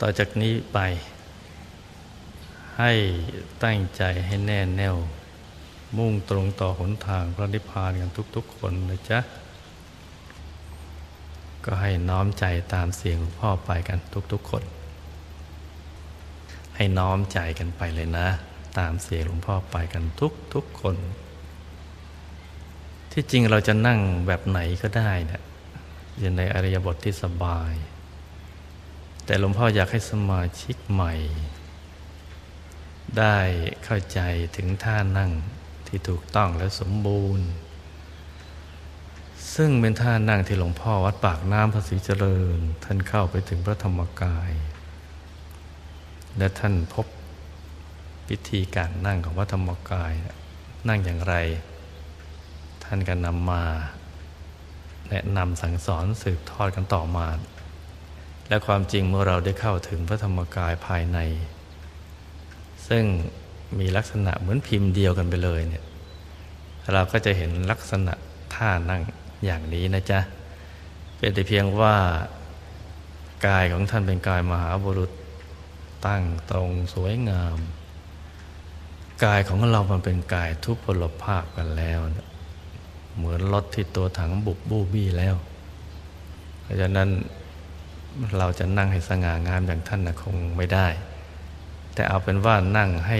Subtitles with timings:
[0.00, 0.78] ต่อจากนี้ไป
[2.78, 2.92] ให้
[3.64, 4.96] ตั้งใจให้แน่แน่ว
[5.98, 9.20] มุ่งตรงต่อหนทางพระนิพพานกันทุกๆคนนะจ๊ะ
[11.64, 12.44] ก็ให้น้อมใจ
[12.74, 13.98] ตามเสียงหลวงพ่อไปกัน
[14.32, 14.64] ทุกๆคน
[16.76, 18.28] ให้น้อมใจกันไปเลยนะ
[18.78, 20.04] ตามเสียงหลวงพ่อไปกัน
[20.54, 20.96] ทุกๆคน
[23.12, 25.42] ที่จริงเราจะนั่งแบบไหนก็ได้นะ
[26.18, 27.72] อยู่ในอริยบทที่สบาย
[29.30, 31.14] แต่หลวงพ่ออยากให้สมาชิกใหม่
[33.18, 33.38] ได้
[33.84, 34.20] เข้าใจ
[34.56, 35.30] ถึงท่านั่ง
[35.86, 37.46] ที่ถูกต้องและสมบูรณ์
[39.54, 44.50] ซึ่งเป็นท่านั่งที่หลวงพ่อวัดปากน้ำพระศรีเจริญ ท่านเข้าไปถึงพระธรรมกาย
[46.38, 47.06] และท่านพบ
[48.28, 50.12] พิธีการนั่งของพระธรรมกาย
[50.88, 51.34] นั่งอย่างไร
[52.84, 53.64] ท่านก็นำมา
[55.10, 57.26] แนะนำสั่งสอนสืบทอดกันต่อมา
[58.50, 61.18] และความจริงเมื่อเราได้เข้าถึงพระธรรมกายภายใน
[62.88, 63.04] ซึ่ง
[63.78, 65.84] มีลักษณะเหมือนพิมพ์เดียวกันไปเลยเนี่ย
[66.92, 68.14] เราก็จะเห็นลักษณะ
[68.54, 69.02] ท่านั่ง
[69.44, 70.20] อย่างนี้นะจ๊ะ
[71.18, 71.96] เป็นแต่เพียงว่า
[73.46, 75.10] กายของท่านเป็นกายมหาบุรุษ
[76.06, 77.58] ตั้งตรงสวยงาม
[79.24, 81.98] กายของเรามันเป็นกายทุพพลภาพกันแล้ว
[83.16, 85.34] เหมือนรถที่ตัวถังบุบบูบี้แล้ว
[86.62, 87.08] เพราะฉะนั้น
[88.38, 90.88] เราจะนั่งให้สง่างามอย่างท่านนะคงไม่ได้
[91.94, 93.18] แต่เอาเป็นว่านั่งให้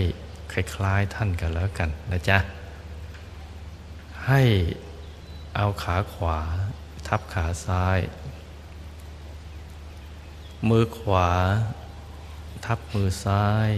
[0.52, 2.38] คล้ายๆท่านกันแล้วกันนะจ๊ะ
[4.27, 4.42] ให้
[5.56, 6.38] เอาขาขวา
[7.06, 7.98] ทับขาซ้าย
[10.69, 11.30] มือขวา
[12.64, 13.70] ทับมือซ้าย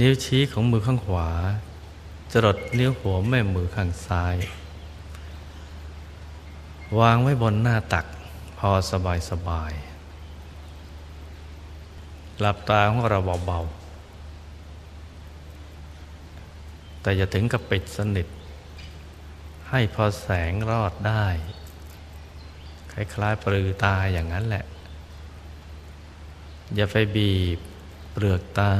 [0.00, 1.30] นิ้วชี้ของมือข้างขวา
[2.32, 4.36] จรดนิ้วหัวแม่มือข้างซ้าย
[7.00, 8.06] วางไว้บนหน้าตัก
[8.58, 9.72] พอสบายสบาย
[12.40, 18.26] หลับตาของเราเบาๆ แต่อย่าถึงกับปิดสนิท
[19.70, 21.26] ให้พอแสงรอดได้
[22.92, 24.64] คล้ายๆปลือตาอย่างนั้นแหละ
[26.74, 27.58] อย่าไปบีบ
[28.12, 28.72] เปลือกตา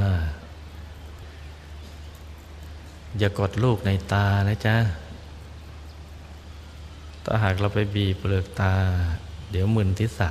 [3.19, 4.77] อย่ากดลูกในตานะจ๊ะ
[7.31, 8.73] ถ้าหากเราไปบีบเปลือกตา
[9.51, 10.31] เดี๋ยวมึนทิศะ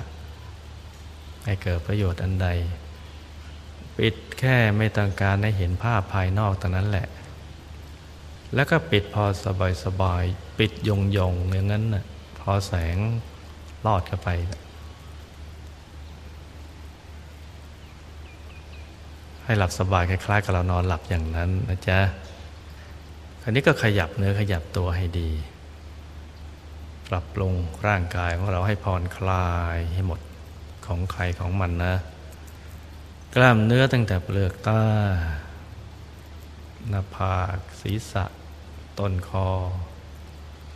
[1.46, 2.48] ให้เกิดประโยชน์อันใด
[3.98, 7.08] ปิดแค่ไม่ต้องการให้เห็นภาพภายนอกเท่านั้นแหละ
[8.56, 10.24] แล้วก็ปิดพอสบายสบาย
[10.60, 12.06] ปิดยงยงอย่างนั้นน่ะ
[12.40, 12.98] พอแสง
[13.86, 14.30] ลอดเข้าไป
[19.44, 22.00] ให้หลับสบายคล้ายๆกับเรานอนหลับอย่างนั้นนะจ๊ะ
[23.42, 25.30] คราวนี้ก็ขยับเนื้อขยับตัวให้ดี
[27.08, 27.54] ปรับปรุง
[27.88, 30.20] ร่างกายของเราให้ผ่อนคลายให้หมด
[30.86, 31.96] ของใครของมันนะ
[33.36, 34.82] กล้ามเนื้อตั้งแต่เปลือกตา
[36.90, 38.26] หน้าผากศีรษะ
[39.00, 39.50] ต้นคอ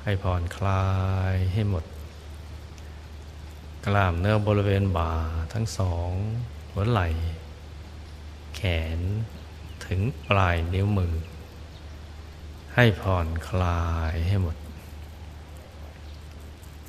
[0.04, 0.86] ให้ผ่อนคลา
[1.32, 1.86] ยให้หมด
[3.86, 5.14] กล้ามเนื้อบริเวณบ่า
[5.54, 6.12] ทั้งสอง
[6.72, 7.08] หัวไหล่
[8.56, 8.62] แข
[8.98, 9.00] น
[9.86, 11.14] ถึงปลายนิ้วมือ
[12.76, 14.56] ให้ผ่อนคลายให้หมด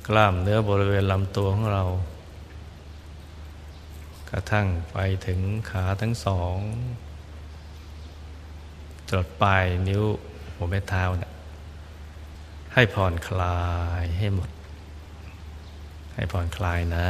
[0.07, 1.83] กล้ามเนื้อบริเวณลำตัวของเรา
[4.29, 6.57] กระทั่งไปถึงขาทั้งสอง
[9.11, 10.03] จดปลายนิ้ว
[10.55, 11.29] หัวแม่เท้านะ่
[12.73, 13.61] ให้ผ่อนคลา
[14.01, 14.49] ยให้หมด
[16.15, 17.07] ให้ผ่อนคลายนะ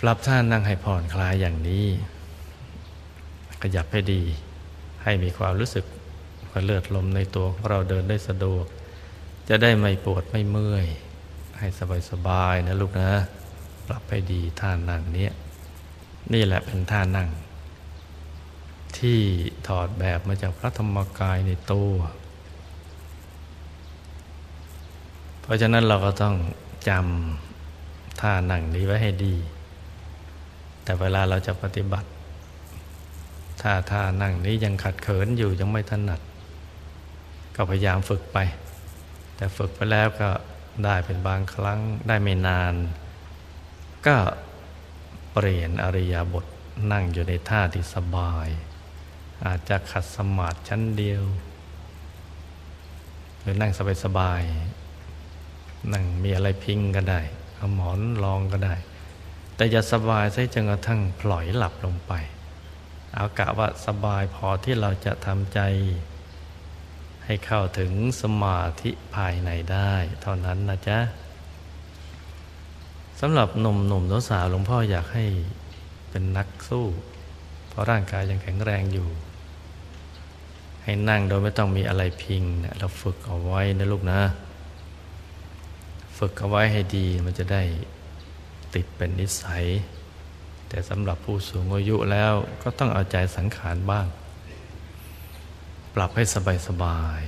[0.00, 1.86] ปรับท่านั่งให้ผ่อนคลายอย่างนี้
[3.62, 4.22] ขยับให้ดี
[5.02, 5.84] ให้มีความรู้สึก
[6.50, 8.66] ว่าเลือดลมในตัวของเราเดินได้สะดวก
[9.48, 10.86] จะได้ไม่ปวดไม่เมื่อย
[11.58, 11.68] ให้
[12.10, 13.10] สบายๆนะลูกนะ
[13.86, 15.32] ปรับให้ดีท่านั่งเนี้ย
[16.32, 17.28] นี่แหละเป็นท่านั่ง
[18.98, 19.20] ที่
[19.68, 21.92] ถอดแบบมาจากพระธรรมกายในตัว
[25.40, 26.34] เพราะฉะนั้นเราก็ต้อง
[26.88, 29.34] จำท่านั่งนี้ไว้ให้ดี
[30.84, 32.08] แต่เวลาเราจะปฏิบัติ
[33.62, 36.20] ถ้าท่านั่งนี้ยังขัดเขินอยู่ยังไม่ถนัด
[37.56, 38.38] ก็พยายามฝึกไป
[39.38, 40.30] แต่ฝึกไปแล้วก็
[40.84, 42.74] ได้เป็นบางครั้งได้ไม่นาน
[44.06, 44.16] ก็
[45.32, 46.44] เปลี่ยนอริยบท
[46.92, 48.48] นั่งอยู่ในท่าที่สบาย
[49.46, 51.24] อาจจะขัดสมาธิชั้นเดียว
[53.40, 53.72] หรือนั่ง
[54.04, 57.20] สบายๆนั่งมีอะไรพิงก็ได้
[57.56, 58.74] เอาหมอนรองก็ได้
[59.56, 62.12] แต่อย่าสบายซะจนกระทั่งปล่อยหลับลงไป
[63.14, 65.60] เอากะว่าสบายพอที่เราจะทำใจ
[67.30, 67.92] ให้เข้าถึง
[68.22, 69.92] สมาธิภายในได้
[70.22, 70.98] เท่านั้นนะจ๊ะ
[73.20, 75.24] สำหรับหนุ่มหนุ่มสาวหลวงพ่ออยากให้
[76.10, 76.86] เป็นนักสู้
[77.68, 79.08] เพราะร่างกายยังแข็งแรงอยู่
[80.82, 84.20] ให้นั่งโดยไม่ต้องมีอะไรพิงนะเราฝึกเอาไว้นะลูกนะ
[86.18, 87.62] ฝึกเอาไว้ให้ดีมันจะได้
[88.74, 89.64] ติดเป็นนิสัย
[90.68, 92.32] แต่สำหรับผู้สูงอายุแล้ว
[92.62, 94.06] ก็ต้องเอาใจสังขารบ้าง
[96.00, 96.26] ปรับให้
[96.68, 97.20] สบาย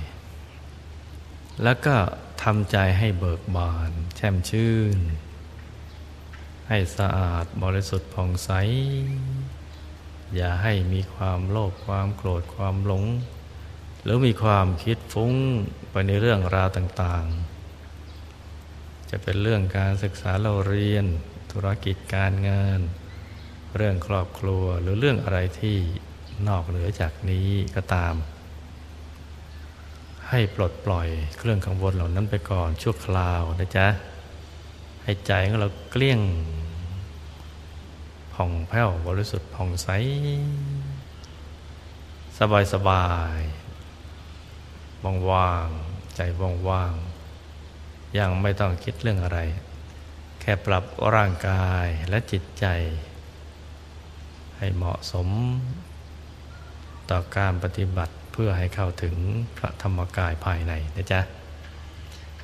[0.79, 1.95] ๆแล้วก็
[2.43, 4.97] ทำใจให้เบิกบาน แช่มชื่น
[6.67, 8.49] ให้สะอาดบริสุทธิ์ผ่องใส
[10.35, 13.05] อย่าให้มีความโลภความโกรธความหลง
[14.03, 15.33] หรือมีความคิดฟุ้ง
[15.91, 21.05] ไปในเรื่องราวต่างๆ จะเป็นเรื่องการศึกษาเราเรียน
[21.51, 22.79] ธุรกิจการงาน
[23.75, 25.77] เรื่องครอบครัวหรือเรื่องอะไรที่
[26.47, 28.15] นอกเหนือจากนี้ก็ตาม
[30.33, 31.07] ให้ปลดปล่อย
[31.37, 33.87] เครื่องกังวลเหล่านั้นไปก่อนชั่วคราวนะจ๊ะ
[35.03, 36.21] ให้ใจของเราเกลี้ยง
[38.33, 39.87] ผ่องแผ้วบริสุทธิ์ผ่องใส
[42.39, 43.07] สบายสบา
[43.37, 43.39] ย
[45.03, 45.67] ว่างว่าง
[46.15, 46.93] ใจว่างว่าง
[48.17, 49.39] ยังไม่ต้องคิดเรื่องอะไร
[50.39, 50.83] แค่ปรับ
[51.15, 52.65] ร่างกายและจิตใจ
[54.57, 55.27] ให้เหมาะสม
[57.09, 59.15] ต่อการปฏิบัติ เพื่อให้เข้าถึง
[59.57, 61.21] พระธรรมกายภายในนะจ๊ะ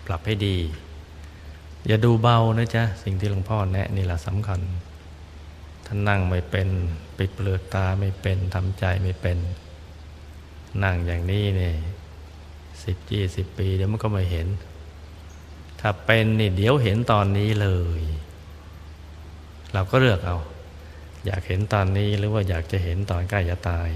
[0.06, 0.58] ปรับให้ดี
[1.88, 4.62] อย่าดูเบานะจ๊ะ สิ่งที่หลวงพ่อแนะนี่แหละสำคัญ
[5.86, 6.70] ท่านนั่งไม่เป็น
[7.18, 9.38] ปิดเปลือกตาไม่เป็นทำใจไม่เป็น
[10.84, 11.76] นั่งอย่างนี้เนี่ย
[12.84, 14.48] สิบยี่สิบปีเดี๋ยวมันก็ไม่เห็น
[15.80, 17.70] ถ้าเป็นนี่เดี๋ยวเห็นตอนนี้เล
[18.00, 18.02] ย
[19.74, 20.38] เราก็เลือกเอา
[21.26, 23.90] อยากเห็นตอนนี้หรือว่าอยากจะเห็นตอนใกล้จะตาย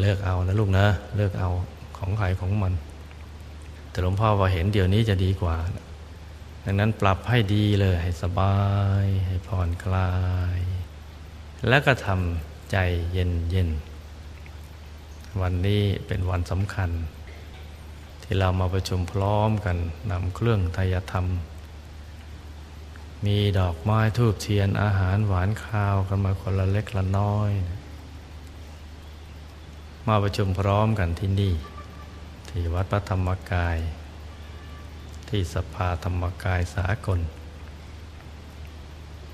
[0.00, 0.86] เลือกเอานะลูกนะ
[1.16, 1.50] เลือกเอา
[1.98, 2.72] ของใครของมัน
[3.90, 5.56] แต่หลวงพ่อว่าเห็นเดี๋ยวนี้จะดีกว่า
[6.64, 8.56] ดังนั้นปรับให้ดีเลยให้สบา
[9.02, 10.12] ย ให้ผ่อนคลา
[10.58, 10.60] ย
[11.68, 12.76] แล้วก็ทำใจ
[13.12, 13.68] เย็นเย็น
[15.40, 16.90] วันนี้เป็นวันสำคัญ
[18.22, 19.76] ที่เรามาประชุมพร้อมกัน
[20.10, 21.26] นำเครื่องทายธรรม
[23.24, 27.81] มีดอกไม้ทูบเทียนอาหารหวานข้าวกันมาคนละเล็กละน้อยนะ
[30.08, 31.54] มาประชุมพร้อมกันที่นี่
[32.48, 33.78] ที่วัดพระธรรมกาย
[35.28, 37.20] ที่สภาธรรมกายสากล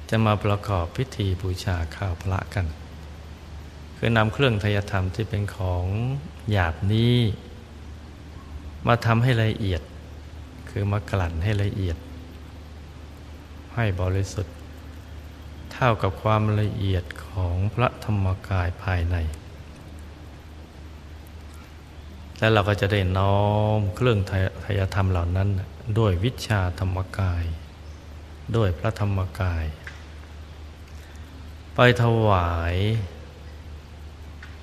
[0.09, 2.67] จะมาประกอบพิธีบูชาข้าวพระกัน
[3.97, 5.85] คือนำเครื่องทยธรรมที่เป็นของ
[6.51, 7.17] หยาบนี้
[8.87, 9.83] มาทำให้ละเอียด
[10.71, 11.97] คือมากลั่นให้ละเอียด
[13.75, 14.55] ให้บริสุทธิ์
[15.73, 19.17] เท่ากับความละเอียดของพระธรรมกายภายใน
[22.39, 23.41] แล้วเราก็จะได้น้อ
[23.79, 24.19] มเครื่อง
[24.65, 25.49] ทายธรรมเหล่านั้น
[25.99, 27.45] ด้วยวิชาธรรมกาย
[28.57, 29.65] ด้วยพระธรรมกาย
[31.75, 32.77] ไปถวาย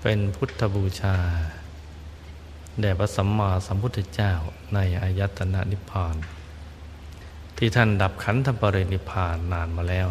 [0.02, 1.18] เป็นพุทธบูชา
[2.82, 4.34] แด่พระสัมมาสัมพุทธเจ้า
[4.74, 6.16] ในอายตนะนิพพาน
[7.58, 10.08] ที่ท่านดับขันธปรินิพพานนานมาแล้ว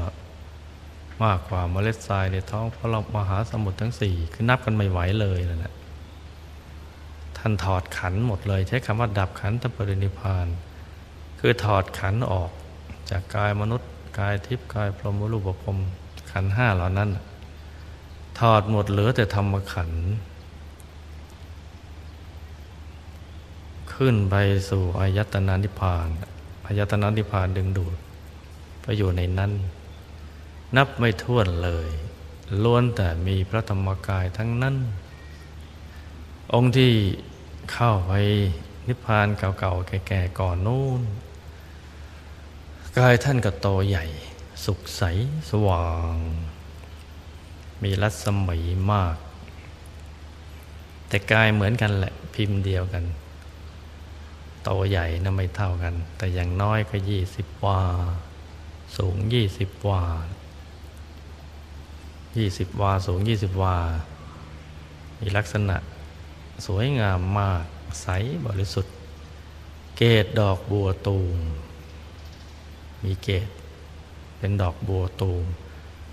[1.23, 5.75] มากกว่าเมล็ดทรายในท้องพระมหาสมุทรทั้งสี่คือนับกันไม่ไหวเลยนะ่ะ
[7.47, 10.47] ท่านถอดขันหมดเลย ใช้คำว่าดับขันธปรินิพาน
[11.41, 12.51] คือถอดขันออก
[13.11, 15.77] จากกายมนุษย์ กายทิพย์กายพรหมรูปภพ
[16.31, 17.11] ขันห้าเหล่านั้น
[18.39, 19.91] ถอดหมดเหลือแต่ธรรมขัน
[23.95, 24.35] ขึ้นไป
[24.71, 26.09] สู่อายตนะนิพพาน
[26.67, 27.97] อายตนะนิพพานดึงดูด
[28.83, 29.53] ไปอยู่ในนั้น
[30.77, 31.89] นับไม่ถ้วนเลย
[32.63, 34.77] ล้วนแต่มีพระธรรมกายทั้งนั้น
[36.53, 36.93] องค์ที่
[37.73, 38.13] เข้าไป
[38.89, 41.03] นิพพานเก่าๆ แก่ๆ ก่อนนู้น
[42.99, 44.05] กายท่านก็โตใหญ่
[44.65, 45.03] สุขใส
[45.51, 46.15] สว่าง
[47.83, 48.61] มีรัศมี
[48.93, 49.17] มาก
[51.09, 53.05] แต่กายเหมือนกันแหละพิมพ์เดียวกัน
[54.65, 57.83] โตใหญ่นะไม่เท่ากัน แต่อย่างน้อยก็ยี่สิบวา
[58.97, 60.03] สูงยี่สิบวา
[62.39, 63.77] ยี่สิบวา สูงยี่สิบวา
[65.21, 65.77] มีลักษณะ
[66.67, 67.65] สวยงามมาก
[68.03, 68.07] ใส
[68.47, 68.95] บริสุทธิ์
[69.97, 71.39] เกตดอกบัวตูม
[73.03, 73.49] มีเกต
[74.39, 75.45] เป็นดอกบัวตูม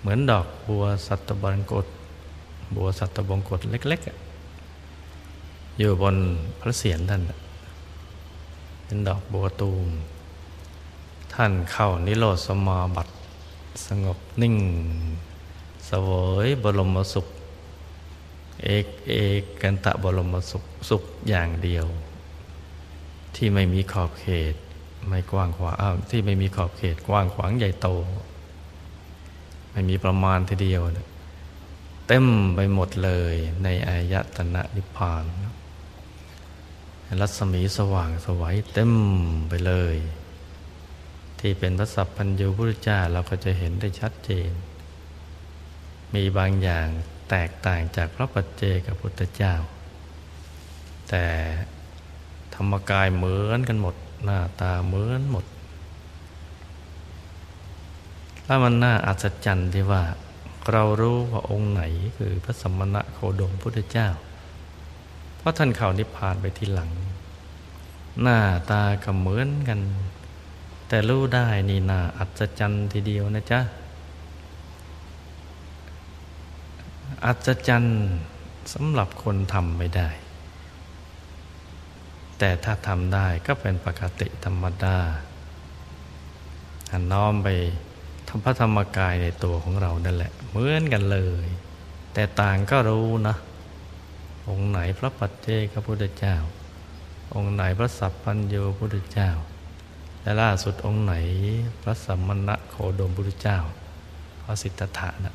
[0.00, 1.86] เหมือนดอกบัวสัตบังกต
[2.76, 6.16] บัวสัตบงกตเล็กๆ อยู่บน
[6.60, 7.22] พระเศียรท่าน
[8.84, 9.88] เป็นดอกบัวตูม
[11.34, 13.12] ท่านเข้านิโรธสมาบัติ
[13.86, 14.56] สงบนิ่ง
[15.88, 16.08] สว
[16.46, 17.26] ยบรมสุข
[18.64, 21.86] เอกเอกกันตะบรมสุขสุขอย่างเดียว
[23.36, 24.54] ที่ไม่มีขอบเขต
[25.08, 27.88] ไม่กว้างขวางที่ไม่มีขอบเขตกว้างขวางใหญ่โต
[29.72, 30.82] ไม่มีประมาณทีเดียว
[32.06, 35.24] เต็มไปหมดเลยในอายตนะนิพพาน
[37.20, 38.92] รัศมีสว่างสวัยเต็ม
[39.48, 39.96] ไปเลย
[41.38, 44.50] ที่เป็นพระสัพพัญญูพุทธเจ้าเราก็จะเห็นได้ชัดเจน
[46.14, 46.88] มีบางอย่าง
[47.30, 49.54] แตกต่างจากพระปัจเจกับพุทธเจ้า
[51.08, 51.24] แต่
[52.54, 55.44] ธรรมกายเหมือนกันหมด หน้าตาเหมือนหมด
[58.46, 60.02] ถ้ามันน่าอัศจรรย์ที่ว่า
[60.72, 61.82] เรารู้ว่าองค์ไหน
[62.18, 64.08] คือพระสมณะโคดมพุทธเจ้า
[65.38, 66.90] เพราะท่านเข้านิพพานไปทีหลัง
[68.22, 68.38] หน้า
[68.70, 69.80] ตาก็เหมือนกัน
[70.88, 73.60] แต่รู้ได้นี่น่าอัศจรรย์ทีเดียวนะจ๊ะ
[77.24, 78.00] อัศจรรย์
[78.72, 80.08] สำหรับคนทำไม่ได้
[82.38, 84.96] แต่ถ้าทำได้ก็เป็นปกติธรรมดา
[87.12, 87.48] น้อมไป
[88.28, 91.46] ทำพระธรรมกายในตัวของเรานั่นแหละ เหมือนกันเลย
[92.14, 93.36] แต่ต่างก็รู้นะ
[94.48, 96.36] องค์ไหนพระปัจเจกพระพุทธเจ้า
[97.34, 99.30] องค์ไหนพระสัพพัญญูพุทธเจ้า
[100.22, 101.14] และล่าสุดองค์ไหน
[101.82, 103.58] พระสัมมณะโคดมพุทธเจ้า
[104.44, 105.34] พระสิทธัตถะนะ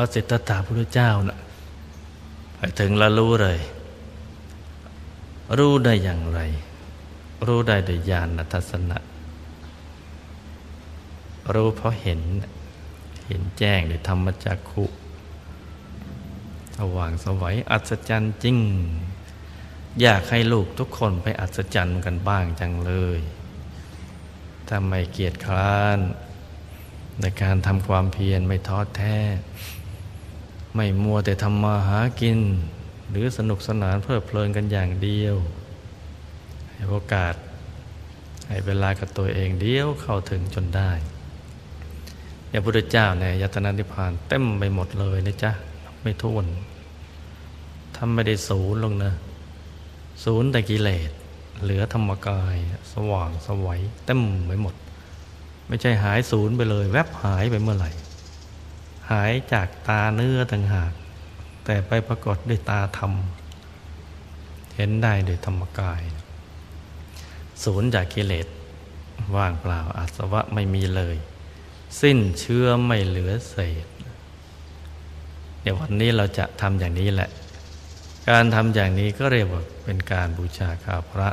[0.00, 1.38] พระสิทธัตถะพุทธเจ้านะ
[2.56, 3.58] ไปถึงแล้วรู้เลย
[5.58, 6.40] รู้ได้อย่างไร
[7.46, 8.98] รู้ได้โดยญาณทัศนะ
[11.54, 12.20] รู้เพราะเห็น
[13.26, 14.84] เห็นแจ้งด้วยธรรมจักขุ
[16.76, 18.58] สว่างสวัยอัศจรรย์จริง
[20.00, 23.20] อยากให้ลูกทุกคนไปอัศจรรย์กันบ้างจังเลย
[24.68, 25.98] ถ้าไม่เกียจคร้าน
[27.20, 29.18] ในการทำความเพียรไม่ท้อแท้
[30.80, 32.38] ไม่มัวแต่ทำมาหากิน
[33.10, 35.36] หรือสนุกสนานเพลิดเพลินกันอย่างเดียว
[36.70, 37.34] ให้โอกาส
[38.48, 40.90] ให้เวลากับตัวเองเดียวเข้าถึงจนได้
[42.48, 45.52] อย่างพุทธเจ้าเนี่ยยตนานิพานเต็มไปหมดเลยนะจ๊ะ
[46.02, 46.46] ไม่ท้วน
[47.96, 49.12] ทำไม่ได้ศูนย์ลงนะ
[50.24, 51.10] ศูนย์แต่กิเลส
[51.62, 52.56] เหลือธรรมกาย
[52.92, 54.74] สว่างสวัยเต็มไปหมด
[55.68, 57.90] ไม่ใช่หายศูนย์ไปเลย แวบหายไปเมื่อไหร่
[59.10, 60.92] หายจากตาเนื้อต่างหาก
[61.64, 63.12] แต่ไปปรากฏด้วยตาธรรม
[64.76, 66.02] เห็นได้โดยธรรมกาย
[67.64, 68.46] ศูนย์จากกิเลส
[69.36, 71.16] ว่างเปล่าอาสวะไม่มีเลย
[72.00, 73.86] สิ้นเชื้อไม่เหลือเศษ
[75.62, 77.30] เดี๋ยววันนี้เราจะทำอย่างนี้แหละ
[78.30, 81.28] การทำอย่างนี้ก็เรียกว่าเป็นการบูชาข้าพระ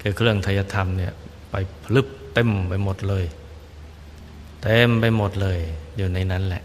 [0.00, 1.12] คือเครื่องทยธรรมเนี่ย
[1.50, 3.24] ไปพลึบเต็มไปหมดเลย
[4.62, 5.60] เต็มไปหมดเลย
[5.98, 6.62] อยู่ในนั้นแหละ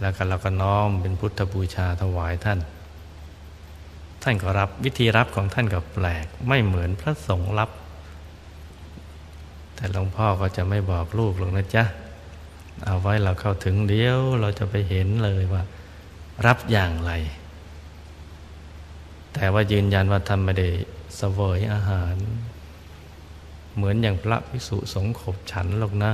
[0.00, 2.58] แล้วก็เราก็น้อมเป็นพุทธบูชาถวายท่าน
[4.22, 7.70] ท่านก็รับวิธีรับของท่านก็แปลก ไม่เหมือนพระสงฆ์รับ
[9.74, 11.84] แต่หลวงพ่อก็จะไม่บอกลูกหรอกนะจ๊ะ
[12.84, 15.62] เอาไว้เราเข้าถึงเดียวเราจะไปเห็นเลยว่า
[16.46, 17.12] รับอย่างไร
[19.34, 20.68] แต่ว่ายืนยันว่าท่านไม่ได้
[21.16, 22.14] เสวยอาหาร
[23.76, 26.12] เหมือนอย่างพระภิกษุสงฆ์ขบฉันหรอกนะ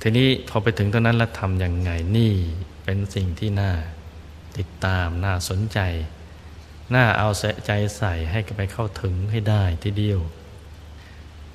[0.00, 2.32] ทีนี้พอไปถึงตรงนั้นแล้วทำยังไงนี่
[2.84, 3.72] เป็นสิ่งที่น่า
[4.58, 5.78] ติดตามน่าสนใจ
[6.94, 7.28] น่าเอา
[7.66, 10.20] ใจใส่ให้ไปเข้าถึงให้ได้ทีเดียว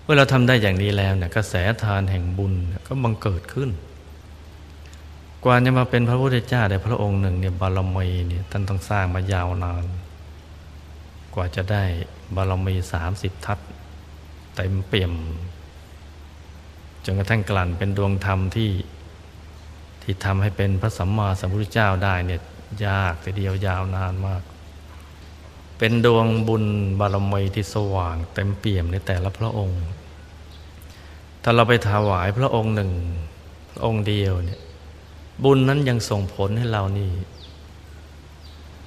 [0.04, 2.54] เมื่อเราทำได้อย่างนี้แล้วเนี่ยกระแสทานแห่งบุญ
[2.88, 3.70] ก็บังเกิดขึ้น
[5.44, 9.84] กว่าจะมาเป็นพระพุทธเจ้าในพระองค์หนึ่งเนี่ยบารมีเนี่ยท่านต้องสร้างมายาวนาน
[11.36, 11.84] กว่าจะได้
[12.36, 13.59] บารมีสามสิบทัศ
[14.55, 15.13] เต็มเปี่ยม
[17.05, 18.71] จนกระทั่งกลั่นเป็นดวงธรรมที่
[20.01, 22.41] ที่ทำให้เป็นพระสัมมาสัมพุทธเจ้าได้เนี่ย
[22.86, 24.41] ยากแต่เดียวยาวนานมาก
[25.77, 26.65] เป็นดวงบุญ
[27.00, 29.81] บารมีที่สว่าง เต็มเปี่ยมในแต่ละพระองค์
[31.43, 32.91] ถ้าเราไปถวายพระองค์หนึ่ง
[33.71, 34.59] พระองค์เดียวเนี่ย
[35.43, 37.12] บุญนั้นยังส่งผลให้เรานี่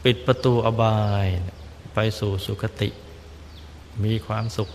[0.05, 1.27] ปิดประตูอบาย
[1.95, 2.89] ไปสู่สุคติ
[4.05, 4.69] มีความสุข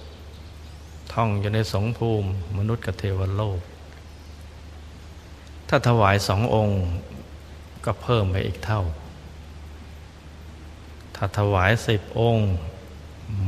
[1.14, 3.60] ท่องอยู่ในสองภูมิ มนุษย์กับเทวโลก
[5.68, 6.78] ถ้าถวายสององค์
[7.86, 8.82] ก็เพิ่มไปอีกเท่า
[11.16, 12.48] ถ้าถวายสิบองค์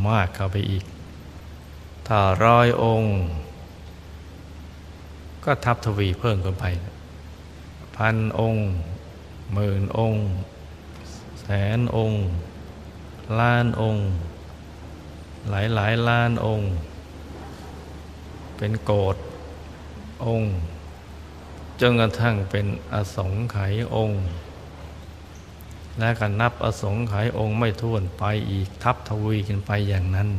[0.08, 0.84] มากเข้าไปอีก
[2.08, 3.14] ถ้าร้อยองค์
[5.46, 6.66] ก็ทับทวีเพิ่มขึ้นไป
[7.96, 8.64] พันองค์
[9.54, 10.24] หมื่นองค์
[11.42, 11.48] แส
[11.78, 12.22] นองค์
[13.40, 14.04] ล้านองค์
[15.50, 16.72] หลายหลายล้านองค์
[18.58, 19.18] เป็นโกด
[20.26, 20.54] องค์
[21.82, 24.24] จนกระทั่งเป็นอสงไขยองค์
[26.00, 30.30] และก็นับอสงไขยองค์ไม่ท้วนไปอีกทับทวีกันไปอย่างนั้น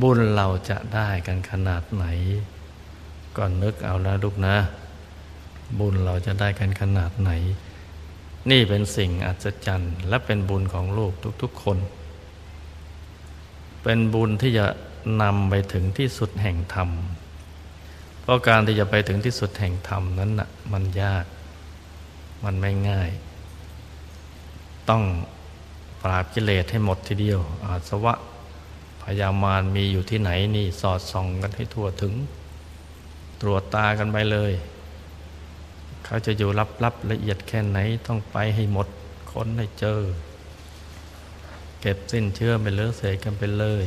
[0.00, 2.04] บุญเราจะได้กันขนาดไหน
[3.36, 4.56] ก็นึกเอาแล้วลูกนะ
[5.78, 7.30] บุญเราจะได้กันขนาดไหน
[8.50, 11.12] นี่เป็นสิ่งอัศจรรย์ และเป็นบุญของลูก
[11.42, 11.78] ทุกๆคน
[13.82, 14.66] เป็นบุญที่จะ
[15.22, 16.90] นำไปถึงที่สุดแห่งธรรม
[18.20, 21.24] เพราะการที่จะไปถึงที่สุดแห่งธรรมนั้นนะ่ะมันยาก
[22.44, 23.10] มันไม่ง่าย
[24.88, 25.02] ต้อง
[26.02, 28.14] ปราบกิเลสให้หมดทีเดียว อาสวะ
[29.02, 32.14] พยามารมีอยู่ที่ไหนนี่สอดส่องกันให้ทั่วถึง
[33.40, 34.52] ตรวจตากันไปเลย
[36.04, 36.50] เขาจะอยู่
[36.84, 38.88] ลับๆละเอียดแค่ไหนต้องไปให้หมด
[39.30, 40.00] ค้นให้เจอ
[41.80, 43.84] เก็บสิ้นเชื่อไปเลอเสกกันไปเลย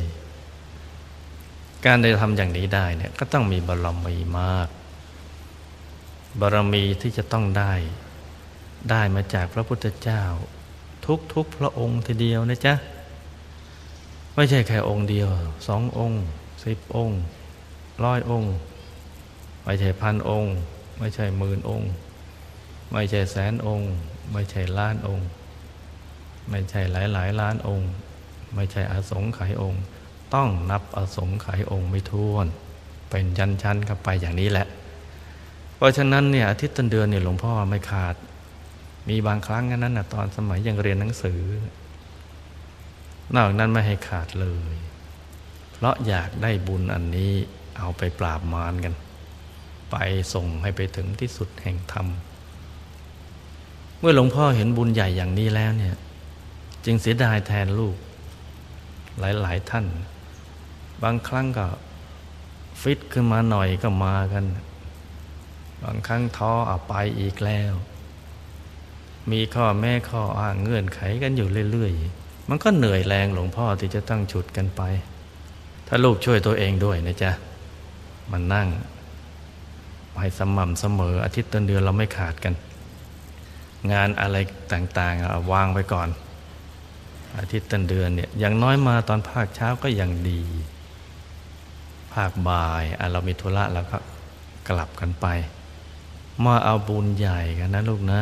[1.86, 4.68] การได้ทำอย่างนี้ได้เนี่ยก็ต้องมีบารมีมาก
[6.40, 7.74] บารมีที่จะต้องได้
[8.90, 10.24] ได้มาจากพระพุทธเจ้า
[11.06, 12.76] ทุกทุกพระองค์ทีเดียวนะจ๊ะ
[14.36, 15.28] ไม่ใช่แค่องค์เดียว
[15.68, 16.24] สององค์
[16.64, 17.20] สิบองค์
[18.04, 18.54] ร้อยองค์
[19.66, 20.54] ไม่ใช่พันองค์
[21.00, 21.90] ไม่ใช่หมื่นองค์
[22.92, 23.90] ไม่ใช่แสนองค์
[24.32, 25.26] ไม่ใช่ล้านองค์
[26.52, 27.92] ไม่ใช่หลายหลายล้านองค์
[28.56, 29.84] ไม่ใช่อาสงไขยองค์
[30.34, 32.48] ต้องนับอสงไขยองค์ไม่ท้วน
[33.10, 34.68] เป็นยันชั้นกันไปอย่างนี้แหละ
[35.76, 38.16] เพราะฉะนั้นเนี่ยอาทิตย์ต้นเดือนเนี่ยหลวงพ่อไม่ขาด
[39.10, 41.42] มีบางครั้งนั้นนะตอนสมัยยังเรียนหนังสือ
[43.36, 44.76] นอกนั้นไม่ให้ขาดเลย
[45.74, 47.32] เพราะอยากได้บุญอันนี้
[47.78, 48.94] เอาไปปราบมารกัน
[49.92, 49.96] ไป
[50.34, 52.08] ส่งให้ไปถึงที่สุดแห่งธรรม
[54.00, 55.96] เมื่อหลวงพ่อเห็นบุญใหญ่อย่างนี้แล้วเนี่ย
[56.86, 57.98] จึงเสียดายแทนลูก
[59.20, 59.86] หลาย ๆ ท่าน
[61.04, 61.68] บางครั้งก็
[62.82, 64.46] ฟิตขึ้นมาหน่อยก็มากัน
[65.84, 67.74] บางครั้งท้อเอาไปอีกแล้ว
[69.32, 74.82] มีข้อแม่ข้ออ้างเงื่อนไขกันอยู่เรื่อย ๆ มันก็เหนื่อยแรงหลวงพ่อที่จะต้องฉุดกันไป
[75.88, 77.32] ถ้าลูกช่วยตัวเองด้วยนะจ๊ะ
[78.32, 78.68] มันนั่ง
[80.20, 82.54] ให้สม่ำเสมออาทิตย์ต้นเดือนเราไม่ขาดกัน
[83.92, 84.38] งานอะไร
[84.74, 86.10] ต่างๆวางไปก่อน
[87.38, 90.42] อาทิตย์ต้นเดือนเนี่ยอย่างน้อยมาตอนภาคเช้าก็ยังดี
[92.14, 93.98] ภาคบ่ายเรามีธุระแล้วก็
[94.70, 95.28] กลับกันไป
[96.44, 98.22] มาเอาบุญใหญ่กันนะลูกนะ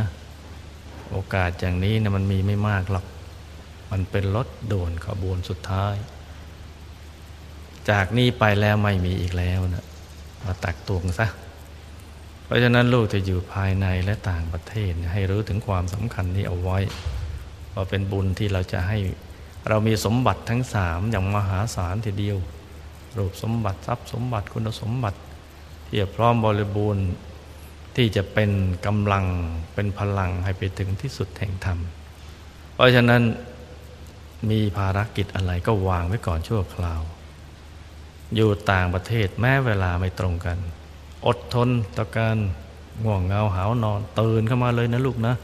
[1.11, 3.05] โอกาสอย่างนี้นะมันมีไม่มากหรอก
[3.91, 5.95] มันเป็นรถโดนขบวนสุดท้าย
[7.89, 9.85] จากนี้ไปแล้วไม่มีอีกแล้วนะ
[10.45, 11.27] มาตักตวงซะ
[12.45, 16.79] เพราะฉะนั้นลูกจะอยู่ภายในและต่างประเทศให้รู้ถึงความสำคัญนี้เอาไว้
[17.79, 18.97] ว่าเป็นบุญที่เราจะให้
[19.69, 22.37] เรามีสมบัติทั้งสามอย่างมหาศาลทีเดียว
[23.17, 25.19] รูปสมบัติทรัพย์สมบัติคุณสมบัติ
[25.87, 27.05] ที่พร้อมบริบูรณ์
[27.95, 28.51] ที่จะเป็น
[28.85, 29.25] กำลัง
[29.73, 31.79] เป็นพลังให้ไปถึงที่สุดแห่งธรรม
[32.73, 33.21] เพราะฉะนั้น
[34.49, 37.01] มีภารกิจอะไรก็วางไว้ก่อนชั่วคราว
[38.35, 40.57] อยู่ต่างประเทศแม้เวลาไม่ตรงกัน
[41.27, 42.37] อดทนต่อการ
[43.03, 45.35] ง่วงเงาหาวนอนตื่นเข้ามาเลยนะลูกนะ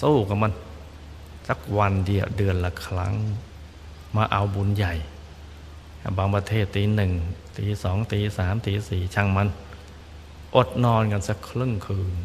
[0.00, 0.52] สู้กับมัน
[1.48, 3.14] สักวันเดียวเดือนละครั้ง
[4.16, 4.94] มาเอาบุญใหญ่
[6.18, 7.12] บางประเทศตีหนึ่ง
[7.58, 9.48] ตีสองตีสามตีสี่ช่างมัน
[10.56, 12.16] อดนอนกันสักครึ่งคืน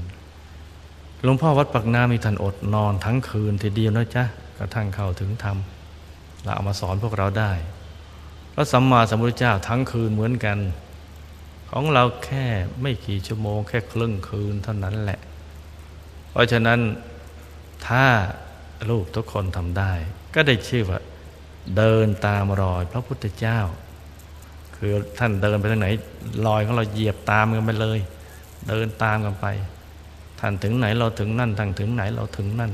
[1.23, 4.23] หลวงพ่อวัดปักน้ำมีท่านอดนอนทั้งคืนทีเดียวนะจ๊ะ
[4.57, 5.57] กระทั่งเข้าถึงธรรม
[6.43, 7.51] เราเอามาสอนพวกเราได้
[8.53, 10.57] พระสัมมาสัมพุทธเจ้าทั้งคืนเหมือนกัน
[11.71, 12.45] ของเราแค่
[12.81, 15.19] ไม่กี่ชั่วโมงแค่ครึ่งคืนเท่านั้นแหละ
[16.31, 16.79] เพราะฉะนั้น
[17.87, 18.05] ถ้า
[18.89, 19.91] ลูกทุกคนทำได้
[20.35, 20.99] ก็ได้ชื่อว่า
[21.77, 23.59] เดินตามรอยพระพุทธเจ้า
[24.75, 25.87] คือท่านเดินไปทางไหน
[26.47, 27.99] รอยของเราเหยียบตามกันไปเลย
[28.67, 29.45] เดินตามกันไป
[30.39, 32.73] ท่านถึงไหนเราถึงนั่นท่านถึงไหนเราถึงนั่น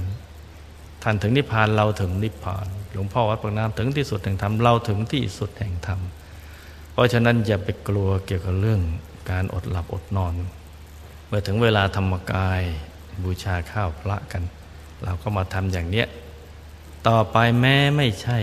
[1.04, 6.00] ท่านถึงนิพพานเราถึงนิพพาน หลวงพ่อวัดปากน้ำถึงที่สุดแห่งธรรมเราถึงที่สุดแห่งธรรม
[6.94, 8.82] เพราะฉะนั้นอย่าไปกลัวเกี่ยวกับเรื่อง
[9.32, 10.34] การอดหลับอดนอน
[11.28, 12.62] เมื่อถึงเวลาธรรมกาย
[13.24, 14.44] บูชาข้าวพระกัน
[15.04, 16.08] เราก็มาทำอย่างเนี้ย
[17.08, 18.40] ต่อไปแม้ไม่ใช่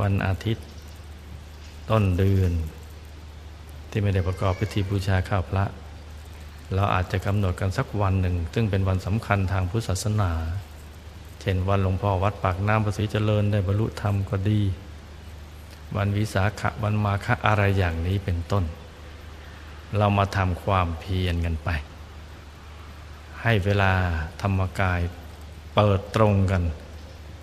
[0.00, 0.66] วันอาทิตย์
[1.90, 2.52] ต้นเดือน
[3.90, 5.64] ที่ไม่ได้ประกอบพิธีบูชาข้าวพระ
[6.74, 10.30] เราอาจจะกำหนดกันสักวันหนึ่ง ซึ่งเป็นวันสำคัญทางพุทธศาสนา
[11.40, 14.60] เช่นวันหลวงพ่อวัดปากน้ำประสิเจริญได้บรรลุธรรมก็ดี
[15.96, 18.64] วันวิสาขะวันมาฆะอะไรอย่างนี้เป็นต้น
[19.96, 21.68] เรามาทำความเพียรกันไป
[23.42, 23.92] ให้เวลา
[24.42, 25.00] ธรรมกาย
[25.80, 26.62] เปิดตรงกัน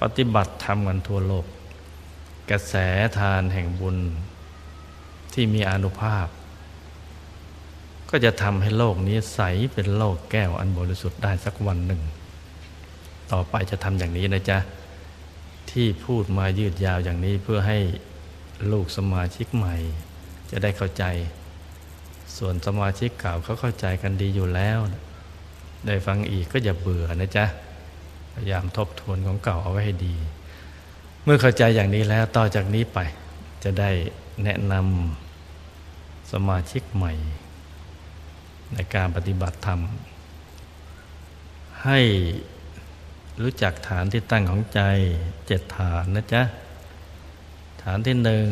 [0.01, 1.45] ปฏิบัติธรรมกันทั่วโลก
[2.51, 2.75] กระแส
[3.19, 3.97] ทานแห่งบุญ
[5.33, 6.27] ที่มีอนุภาพ
[8.09, 9.41] ก็จะทำให้โลกนี้ใส
[9.73, 12.01] เป็นโลกแก้วอันบริสุทธิ์ได้สักวันหนึ่ง
[13.31, 14.57] ต่อไปจะทำอย่างนี้นะจ๊ะ
[15.71, 17.79] ที่พูดมายืดยาวอย่างนี้เพื่อให้
[18.71, 19.75] ลูกสมาชิกใหม่
[20.51, 21.03] จะได้เข้าใจ
[22.37, 24.79] ส่วนสมาชิกเก่าเขาเข้าใจกันดีอยู่แล้ว
[25.85, 27.47] ได้ฟังอีกก็อย่าเบื่อนะจ๊ะ
[28.35, 30.15] พยายามทบทวนของเก่าเอาไว้ให้ดี
[31.23, 32.99] เมื่อเข้าใจอย่างนี้แล้วต่อจากนี้ไป
[33.63, 33.89] จะได้
[34.43, 37.13] แนะนำสมาชิกใหม่
[38.73, 39.79] ในการปฏิบัติธรรม
[41.83, 41.99] ให้
[43.41, 44.81] รู้จักฐานที่ตั้งของใจ
[45.47, 46.43] เจ็ดฐานนะจ๊ะ
[47.83, 48.47] ฐานที่หนึ่ง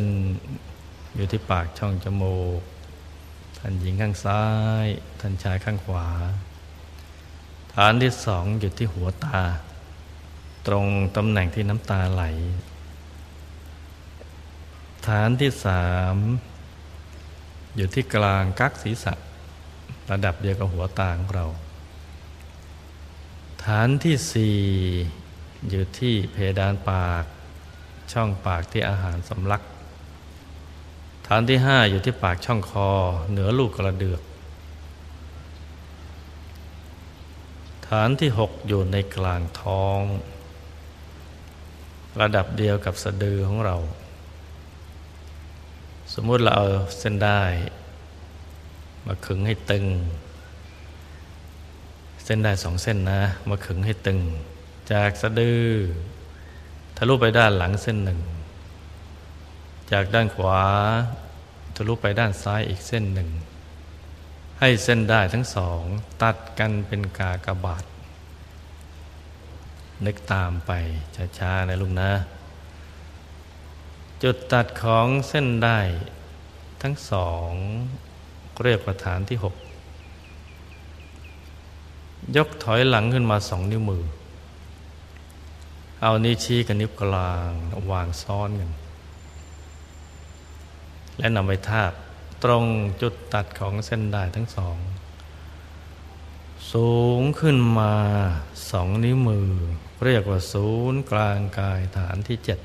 [1.14, 2.60] อยู่ที่ปากช่องจมูก
[3.58, 4.44] ท่านหญิงข้างซ้า
[4.84, 4.86] ย
[5.20, 6.08] ท่านชายข้างขวา
[7.74, 9.40] ฐานที่สองอยู่ที่หัวตา
[10.66, 12.24] ตรงตำแหน่งที่น้ำตาไหล
[15.06, 16.16] ฐานที่สาม
[17.76, 19.14] อยู่ที่กลางกักศีรษะ
[20.10, 21.46] ระดับเดียวกับหัวตาของเรา
[23.64, 24.58] ฐานที่สี่
[25.68, 27.24] อยู่ที่เพดานปาก
[28.12, 29.62] ช่องปากที่อาหารสำลัก
[31.26, 32.90] ฐานที่ห้าอยู่ที่ปากช่องคอ
[33.30, 34.22] เหนือลูกกระเดือก
[37.88, 40.00] ฐานที่หกอยู่ในกลางท้อง
[42.20, 43.76] ระดับเดียวกับสะดือของเรา
[46.14, 46.66] สมมุติเราเอา
[46.98, 47.42] เส้นได้
[49.06, 49.86] มาขึงให้ตึง
[52.24, 54.20] เส้นได้สองเส้นนะ มาขึงให้ตึง
[54.92, 55.64] จากสะดือ
[56.96, 58.20] ทะลุไปด้านหลังเส้นหนึ่ง
[59.92, 60.62] จากด้านขวา
[61.76, 63.28] ทะลุไปด้านซ้ายอีกเส้นหนึ่ง
[64.60, 65.82] ให้เส้นได้ทั้งสอง
[66.22, 67.84] ตัดกันเป็นกากบาท
[70.06, 70.72] นึกตามไป
[71.38, 72.10] ช้าๆนะลุงนะ
[74.22, 75.78] จุดตัดของเส้นได้
[76.82, 77.50] ทั้งสอง
[78.64, 79.54] เรียกว่าฐานที่หก
[82.36, 84.04] ยกถอยหลังขึ้นมาสองนิ้วมือ
[86.02, 87.50] เอานิ้วชี้กับนิ้วกลาง
[87.92, 88.70] วางซ้อนกัน
[91.18, 91.92] และนำไปทาบ
[92.44, 92.64] ตรง
[93.02, 94.76] จุดตัดของเส้นได้ทั้งสอง
[96.72, 97.92] สูงขึ้นมา
[98.70, 99.48] สองนิ้วมือ
[100.02, 102.58] เรียกว่าศูนย์กลางกายฐานที่เจ็ด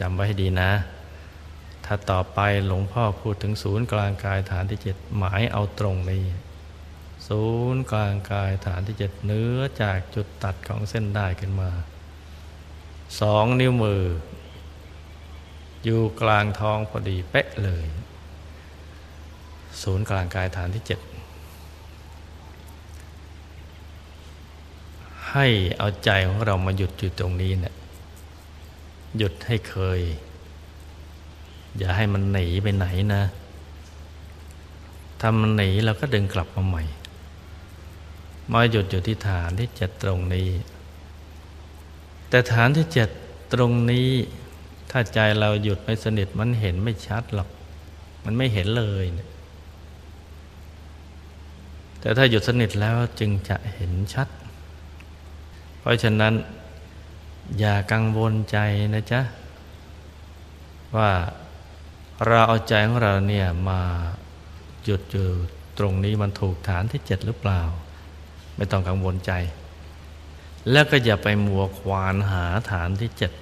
[0.00, 0.72] จำไว้ให้ดีนะ
[1.84, 6.24] ถ้าต่อไปหลวงพ่อพูดถึงศูนย์กลางกายฐานที่เจ็ดหมายเอาตรงนี้
[7.28, 11.70] ศูนย์กลางกายฐานที่เจ็ดเนื้อจากจุดตัดของเส้นได้ขึ้นมา
[13.20, 14.04] สองนิ้วมือ
[15.84, 17.86] อยู่กลางท้องพอดีเป๊ะเลย
[19.82, 21.00] ศูนย์กลางกายฐานที่เจ็ด
[25.32, 25.46] ให้
[25.78, 27.74] เอาใจของเรามาหยุดอยู่ตรงนี้เนะี่ย
[29.18, 30.00] หยุดให้เคย
[31.78, 33.22] อย่าให้มันหนีไปไหนนะ
[35.20, 36.84] ถ้ามันหนีเราก็ดึงกลับมาใหม่
[38.52, 40.48] มาหยุดอยู่ที่ฐานที่เจ็ดตรงนี้
[42.28, 43.08] แต่ฐานที่เจ็ด
[43.52, 44.08] ตรงนี้
[44.90, 47.48] ถ้าใจเราหยุดไม่สนิทมันเห็นไม่ชัดหรอก
[48.24, 49.28] มันไม่เห็นเลยนะ
[52.00, 54.28] แต่ถ้าหยุดสนิทแล้วจึงจะเห็นชัด
[55.90, 56.34] ราะฉะนั้น
[57.58, 58.58] อย่ากังวลใจ
[58.94, 59.20] นะจ๊ะ
[60.96, 61.10] ว่า
[62.26, 63.80] เราเอาใจของเราเนี่ยมา
[64.84, 65.28] หยุดอยู่
[65.78, 67.60] ตรงนี้มันถูกฐานที่เจ็ดหรือเปล่า
[68.56, 69.32] ไม่ต้องกังวลใจ
[70.70, 73.32] แล้วก็อย่าไปมัวควานหาฐานที่เจ็ด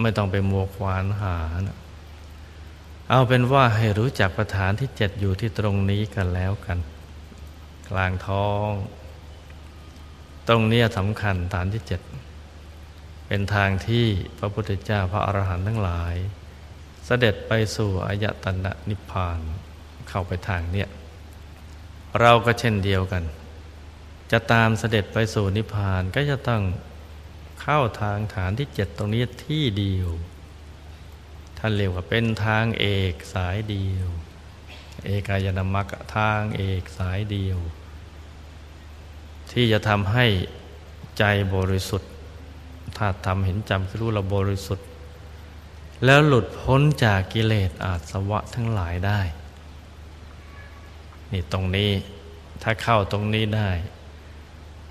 [0.00, 1.78] ไม่ต้องไปมัวควานหานะ
[3.08, 6.78] เอาเป็นว่าให้รู้จักประฐานที่เจ็ดอยู่ที่ตรงนี้กันแล้วกัน
[7.88, 8.70] กลางท้อง
[10.48, 12.00] ตรงนี้สำคัญฐานที่เจ็ด
[13.26, 14.06] เป็นทางที่
[14.38, 16.14] พระพุทธเจ้าพระอรหันต์ทั้งหลาย
[17.06, 19.38] เสด็จไปสู่อายตนะนิพพาน
[20.08, 20.88] เข้าไปทางเนี้ย
[22.20, 23.24] เราก็เช่นเดียวกัน
[24.32, 26.62] จะตามเสด็จไปสู่นิพพานก็จะต้อง
[27.62, 30.10] เข้าทางฐานที่เจ็ดตรงนี้ที่เดียว
[31.58, 34.08] ท่านเรียกว่าเป็นทางเอกสายเดียว
[35.04, 37.58] เอกายนามักทางเอกสายเดียว
[39.52, 40.26] ที่จะทำให้
[41.18, 42.10] ใจบริสุทธิ์
[42.98, 44.86] ถ้าทำเห็นจำคือรู้เราบริสุทธิ์
[46.04, 49.20] แล้วหลุดพ้นจากกิเลสอาสวะทั้งหลายได้
[51.32, 51.90] นี่ตรงนี้
[52.62, 53.70] ถ้าเข้าตรงนี้ได้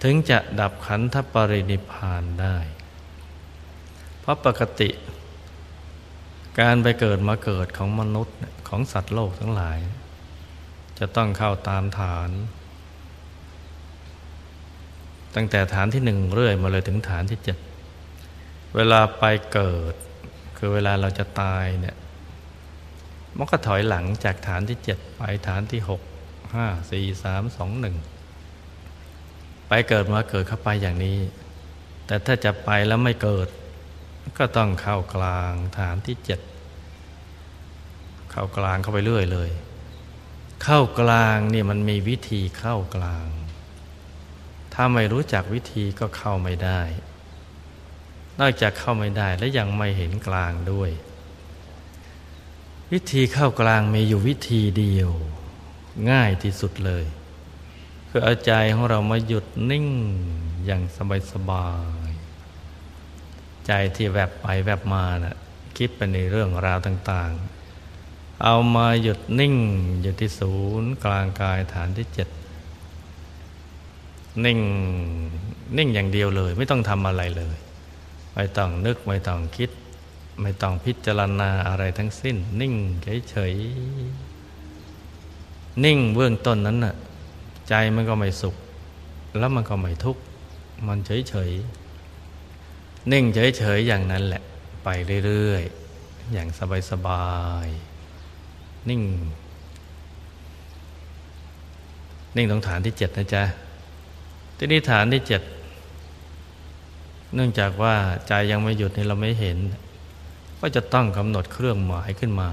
[0.03, 2.57] ถึงจะดับขันธปรินิพานได้
[4.19, 4.89] เพราะปกติ
[6.59, 8.35] การไปเกิดมาเกิดของมนุษย์
[8.67, 9.77] ของสัตว์โลกทั้งหลาย
[10.99, 12.29] จะต้องเข้าตามฐาน
[15.35, 17.57] ตั้งแต่ฐานที่หนึ่งเรื่อยมาเลยถึงฐานที่เจ็ด
[18.75, 19.93] เวลาไปเกิด
[20.57, 21.95] คือเวลาเราจะตายเนี่ย
[23.37, 26.01] มันก็ถอยหลังจากฐานที่เจ็ดไปฐานที่หก
[26.53, 27.95] ห้าสี่สามสองหนึ่ง
[29.67, 31.17] ไปเกิดมาเกิดเข้าไปอย่างนี้
[32.05, 33.47] แต่ถ้าจะไปแล้วไม่เกิด
[34.37, 36.39] ก็ต้องเข้ากลางฐานที่เจ็ด
[38.31, 39.49] เข้ากลางเข้าไปเรื่อยเลย
[40.63, 43.27] เข้ากลางนี่มันมีวิธีเข้ากลาง
[44.77, 46.81] ถ้าไม่รู้จักวิธีก็เข้าไม่ได้
[48.39, 50.89] นอกจากเข้าไม่ได้และยังไม่เห็นกลางด้วย
[52.91, 55.11] วิธีเข้ากลางมีอยู่วิธีเดียว
[56.11, 57.05] ง่ายที่สุดเลย
[58.09, 59.87] คือเอาใจของเรามาหยุดนิ่ง
[60.65, 60.81] อย่าง
[61.31, 61.69] สบา
[62.07, 65.35] ยๆใจที่แวบไปแวบมานะ่ะ
[65.77, 67.31] คิดไปในเรื่องราวต่าง
[67.89, 69.55] ๆ เอามาหยุดนิ่ง
[70.01, 72.29] อยู่ที่ศูนย์กลางกายฐานที่เจ็ด
[74.45, 74.59] นิ่ง
[75.77, 77.55] นิ่งอย่างเดียวเลย ไม่ต้องทำอะไรเลย
[78.35, 79.69] ไม่ต้องนึกไม่ต้องคิด
[80.41, 82.73] ไม่ต้องพิจารณาอะไรทั้งสิ้น นิ่ง
[83.29, 86.95] เฉยๆนิ่งเบื้องต้นนั้นน่ะ
[87.69, 88.55] ใจมันก็ไม่สุข
[89.37, 90.21] แล้วมันก็ไม่ทุกข์
[90.87, 94.43] มันเฉยๆนิ่งเฉยๆอย่างนั้นแหละ
[94.83, 94.89] ไป
[95.25, 96.47] เรื่อยๆอย่าง
[96.89, 97.27] สบา
[97.65, 99.01] ยๆนิ่ง
[102.35, 103.43] นิ่งตรงฐานที่เจ็ดนะจ๊ะ
[104.57, 105.41] ที่นี่ฐานที่เจ็ด
[107.33, 107.95] เนื่องจากว่า
[108.27, 109.57] ใจยังไม่หยุดนี่เราไม่เห็น
[110.59, 112.49] ก็จะต้องกำหนดเครื่องหมายขึ้นมา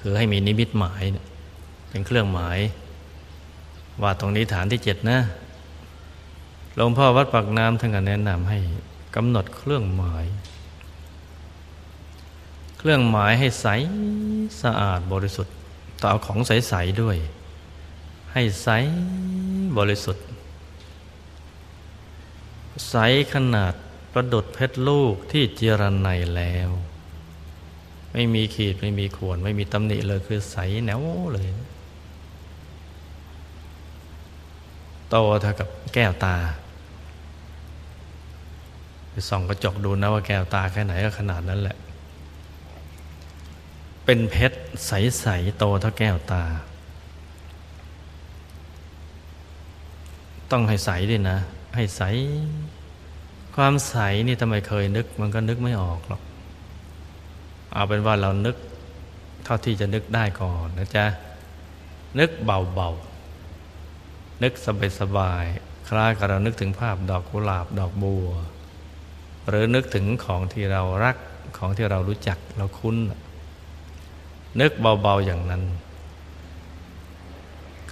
[0.00, 1.02] คือให้มีนิมิตหมาย
[1.90, 2.58] เป็นเครื่องหมาย
[4.02, 5.18] ว่าตรงนี้ฐานที่เจ็ดนะ
[6.76, 8.58] หลวงพ่อวัดปากน้ำท่านก็แนะนำให้
[9.16, 10.24] กำหนดเครื่องหมาย
[12.78, 13.66] เครื่องหมายให้ใส
[14.62, 15.54] สะอาดบริสุทธิ์
[16.02, 17.16] ต่อของใสๆด้วย
[18.32, 18.68] ให้ใส
[19.78, 20.24] บริสุทธิ์
[22.90, 22.94] ใส
[23.34, 23.74] ขนาด
[24.12, 26.70] ประดุดเพชรลูกที่เจรไนแล้ว
[28.12, 31.00] ไม่มีขีดไม่มีข่วน ไม่มีตำหนิเลยคือใสแนว
[31.32, 31.46] เลย
[35.10, 36.36] โตเท่ากับแก้วตา
[39.10, 41.76] ไปส่องกระจกดูนะว่าแก้วตาแค่ไหนก็ขนาดนั้นแหละ
[44.04, 46.42] เป็นเพชรใสๆโตเท่าแก้วตา
[50.50, 51.38] ต้องให้ใสด้วยนะ
[51.74, 52.02] ให้ใส
[53.56, 56.22] ความใสนี่ทำไมเคยนึก มันก็นึกไม่ออกหรอก
[57.72, 58.56] เอาเป็นว่าเรานึก
[59.44, 61.06] เท่าที่จะนึกได้ก่อนนะจ๊ะ
[62.18, 64.52] นึกเบาๆ นึก
[65.00, 68.28] สบายๆ คล้ายกับเรานึกถึงภาพดอกกุหลาบดอกบัว
[69.48, 71.16] หรือนึกถึงของที่เรารัก
[71.58, 72.96] ของที่เรารู้จักเราคุ้น
[74.60, 75.62] นึกเบาๆอย่างนั้น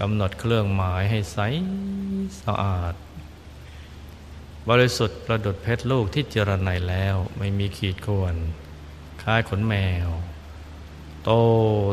[0.01, 1.39] กำหนดเครื่องหมายให้ใส
[2.43, 2.95] สะอาด
[4.71, 8.35] บริสุทธิ์ประดุดเพชรลูกที่เจรไนแล้วไม่มีขีดข่วน
[9.23, 9.75] คล้ายขนแม
[10.07, 10.09] ว
[11.25, 11.31] โต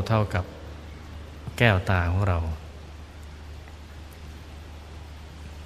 [0.08, 0.46] เท่ากับ
[1.58, 2.40] แก้วตาของเรา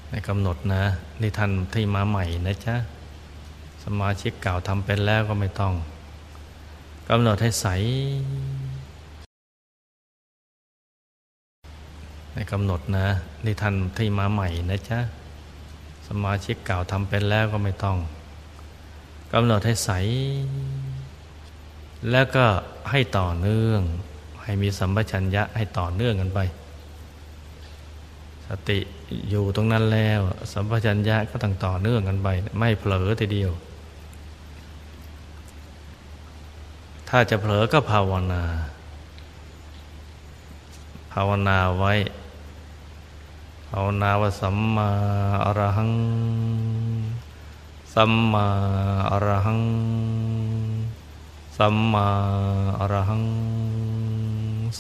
[0.10, 0.84] ในกำหนดนะ
[1.22, 2.76] นี่ท่านที่มาใหม่นะจ๊ะ
[3.84, 5.74] สมาชิกเก่าทำเป็นแล้วก็ไม่ต้อง
[7.10, 7.68] กำหนดให้ใส
[12.34, 13.08] ในกำหนดนะ
[13.46, 15.00] นี่ท่านที่มาใหม่นะจ๊ะ
[16.08, 17.98] สมาชิกเก่าทำเป็นแล้วก็ไม่ต้อง
[19.34, 19.90] กำหนดให้ใส
[22.12, 22.46] แล้วก็
[22.92, 23.82] ให้ต่อเนื่อง
[24.44, 26.40] ให้มีสัมปชัญญะให้ต่อเนื่องกันไป
[28.48, 28.80] สติ
[29.30, 30.22] อยู่ตรงนั้นแล้ว
[30.54, 32.28] สัมปชัญญะก็ต้องต่อเนื่องกันไป
[32.60, 33.52] ไม่เผลอทีเดียว
[37.10, 38.44] ถ้าจะเผลอก็ภาวนา
[41.14, 41.94] ภาวนาไว้
[43.72, 44.90] ภาวนาวสัมมา
[45.46, 45.94] อรหัง
[47.94, 48.48] สัมมา
[49.12, 49.62] อรหัง
[51.58, 52.08] สัมมา
[52.80, 53.24] อรหัง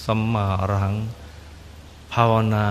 [0.03, 0.95] สัมมาอรหัง
[2.13, 2.67] ภาวนา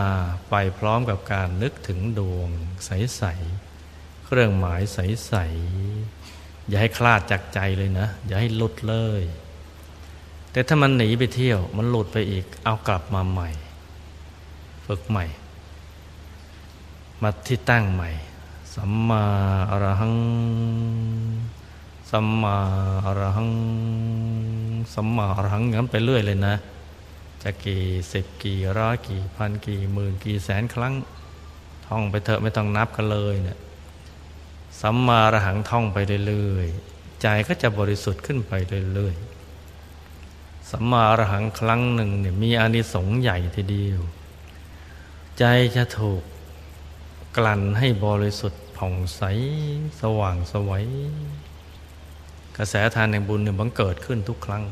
[0.50, 2.50] ไปพร้อมกับการนึกถึงดวง
[2.85, 3.22] ใส
[3.70, 5.35] ๆ เครื่องหมายใส
[5.96, 9.22] ๆ อย่าให้คลาดจากใจเลยนะ อย่าให้หลุดเลย
[10.52, 13.50] แต่ถ้ามันหนีไปเที่ยว มันหลุดไปอีก เอากลับมาใหม่
[14.87, 15.26] ฝึกใหม่
[17.22, 18.11] มาที่ตั้งใหม่
[18.74, 19.24] สัมมา
[19.70, 20.16] อรหัง
[22.11, 22.57] สัมมา
[23.07, 23.50] อรหัง
[24.94, 26.55] สัมมาอรหังงั้นไปเรื่อยเลยนะ
[27.42, 30.94] จะกี่สิบกี่ร้อยกี่พันกี่หมื่นกี่แสนครั้ง
[31.87, 33.59] ท่องไปเถอะไม่ต้องนับกันเลยเนะี่ย
[34.81, 38.52] สัมมาอรหังท่องไปเรื่อยๆ ใจก็จะบริสุทธิ์ขึ้นไป
[38.94, 44.00] เรื่อยๆสัมมาอรหังครั้งหนึ่งเนี่ยมีอานิสงส์ใหญ่ทีเดียว
[45.38, 45.44] ใจ
[45.76, 46.22] จะถูก
[47.37, 49.22] กลั่นให้บริสุทธิ์ผ่องใส
[50.01, 50.87] สว่างสวัย
[52.57, 54.64] กระแสทานแห่งบุญเนี่ยบังเกิดขึ้นทุกครั้ง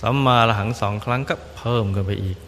[0.00, 2.38] สัมมาละหังสองครั้งก็เพิ่มกันไปอีก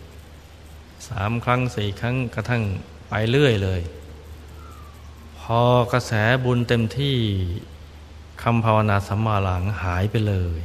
[1.08, 2.62] สามครั้งสี่ครั้งกระทั่ง
[3.08, 3.80] ไปเรื่อยเลย
[5.40, 5.60] พอ
[5.92, 6.12] กระแส
[6.44, 7.16] บุญเต็มที่
[8.42, 10.60] คำภาวนาสัมมาหลังหายไปเลย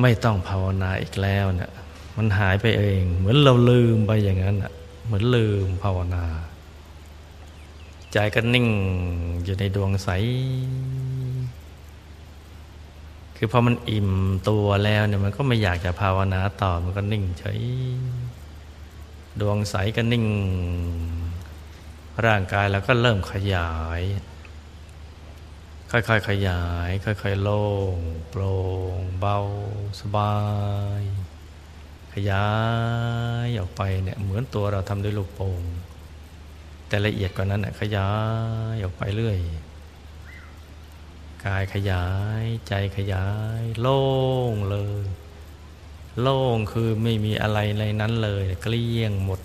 [0.00, 1.70] ไม่ต้องภาวนาอีกแล้วเนะี่ย
[2.16, 4.72] มันหายไปเอง เหมือนเราลืมไปอย่างนั้นอะ
[5.08, 6.26] เหมือนลืมภาวนา
[8.12, 8.68] ใจก็นิ่ง
[9.44, 10.08] อยู่ในดวงใส
[13.36, 14.10] คือพอมันอิ่ม
[14.48, 17.60] ตัวแล้วเนี่ยมันก็ไม่อยากจะภาวนาต่อมันก็นิ่งเฉย
[19.40, 20.26] ดวงใสก็นิ่ง
[22.26, 24.02] ร่างกายแล้วก็เริ่มขยาย
[25.90, 27.96] ค่อยๆขยาย ค่อยๆโล่ง
[28.30, 28.54] โปร่
[28.96, 29.38] งเบา
[30.00, 30.36] สบา
[31.00, 31.02] ย
[32.30, 32.46] ยา
[33.46, 35.62] ยออกไปเนี่ยเหมือนตัวเราทำด้วยลูกโป่ง
[36.88, 38.10] แต่ละเอียดกว่านั้นขยา
[38.74, 39.38] ยออกไปเรื่อย
[41.44, 42.06] กายขยา
[42.42, 43.26] ยใจขยา
[43.60, 44.02] ย โล่
[44.50, 45.04] งเลย
[46.20, 49.40] โล่งคือไม่มีอะไรในนั้นเลยเกลี้ยงหมด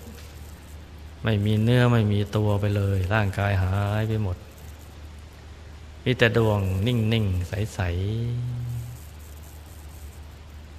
[1.24, 4.36] ไม่มีเนื้อไม่มีตัวไปเลย ร่างกายหายไปหมด
[6.04, 7.80] มีแต่ดวงนิ่งนิ่งใสใส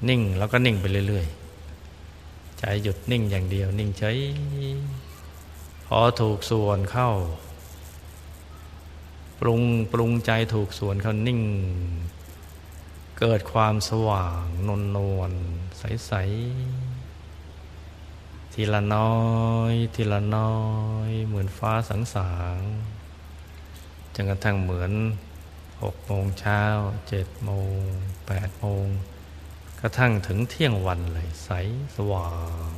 [0.10, 1.45] นิ่งแล้วก็นิ่งไปเรื่อยๆ
[2.60, 4.18] ใจหยุดนิ่งอย่างเดียว นิ่งเฉย
[5.88, 7.10] พอถูกส่วนเข้า
[9.40, 11.42] ปรุงปรุงใจถูกส่วนเขานิ่ง
[13.20, 15.32] เกิดความสว่างนนนวล
[15.78, 16.12] ใสใส
[18.54, 19.16] ทีละน้อ
[19.72, 20.58] ย ทีละน้อ
[21.08, 22.60] ย เหมือนฟ้าสังสาง
[24.14, 24.92] จนกระทั่งเหมือน
[25.82, 26.62] หกโมงเช้า
[27.10, 27.80] เจ็ดโมง
[28.28, 28.86] แปดโมง
[29.86, 31.50] ระทั่งถึงเที่ยงวันเลยใส
[31.96, 32.32] สว่า
[32.76, 32.78] ง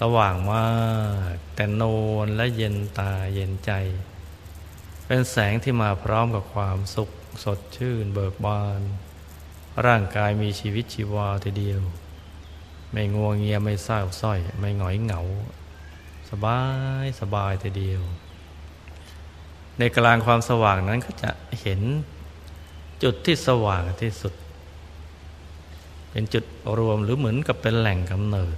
[0.00, 0.68] สว่างมา
[1.32, 1.82] กแต่โน
[2.24, 3.72] นและเย็นตาเย็นใจ
[5.06, 7.10] เป็นแสงที่มาพร้อมกับความสุข
[7.44, 8.80] สดชื่นเบิกบาน
[9.86, 11.82] ร่างกายมีชีวิตชีวาทีเดียว
[12.92, 15.22] ไม่งัวงเงียไม่เศร้าส้อย ไม่หงอยเหงา
[16.30, 16.60] สบา
[17.04, 18.02] ยสบายทีเดียว
[19.78, 21.80] ในกลางความสว่างนั้นก็จะเห็น
[23.02, 24.34] จุดที่สว่างที่สุด
[26.14, 26.44] เป็นจุด
[26.78, 28.56] รวมหรือเหมือนกับเป็นแหล่งกำเนิด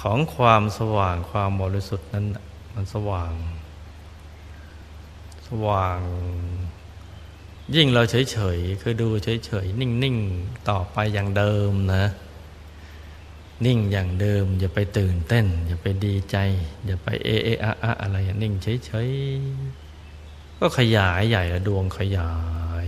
[0.00, 2.26] ของความสว่างความบริสุทธิ์นั้น
[2.74, 3.32] มันสว่าง
[5.48, 6.00] สว่าง
[7.74, 12.04] ยิ่งเราเฉยๆคือดูเฉยๆนิ่งๆต่อไปอย่างเดิมนะ
[13.66, 16.36] นิ่งอย่างเดิม อย่าไปตื่นเต้น อย่าไปดีใจ
[16.86, 22.32] อย่าไปเอเออะอะอะไรนิ่งเฉยๆก็ขยายใหญ่ละดวงขยา
[22.84, 22.86] ย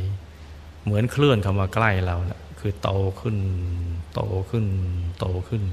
[0.85, 3.38] เหมือนเคลื่อนเข้ามาใกล้เรานะ คือโตขึ้น
[4.14, 4.66] โตขึ้น
[5.18, 5.64] โตขึ้น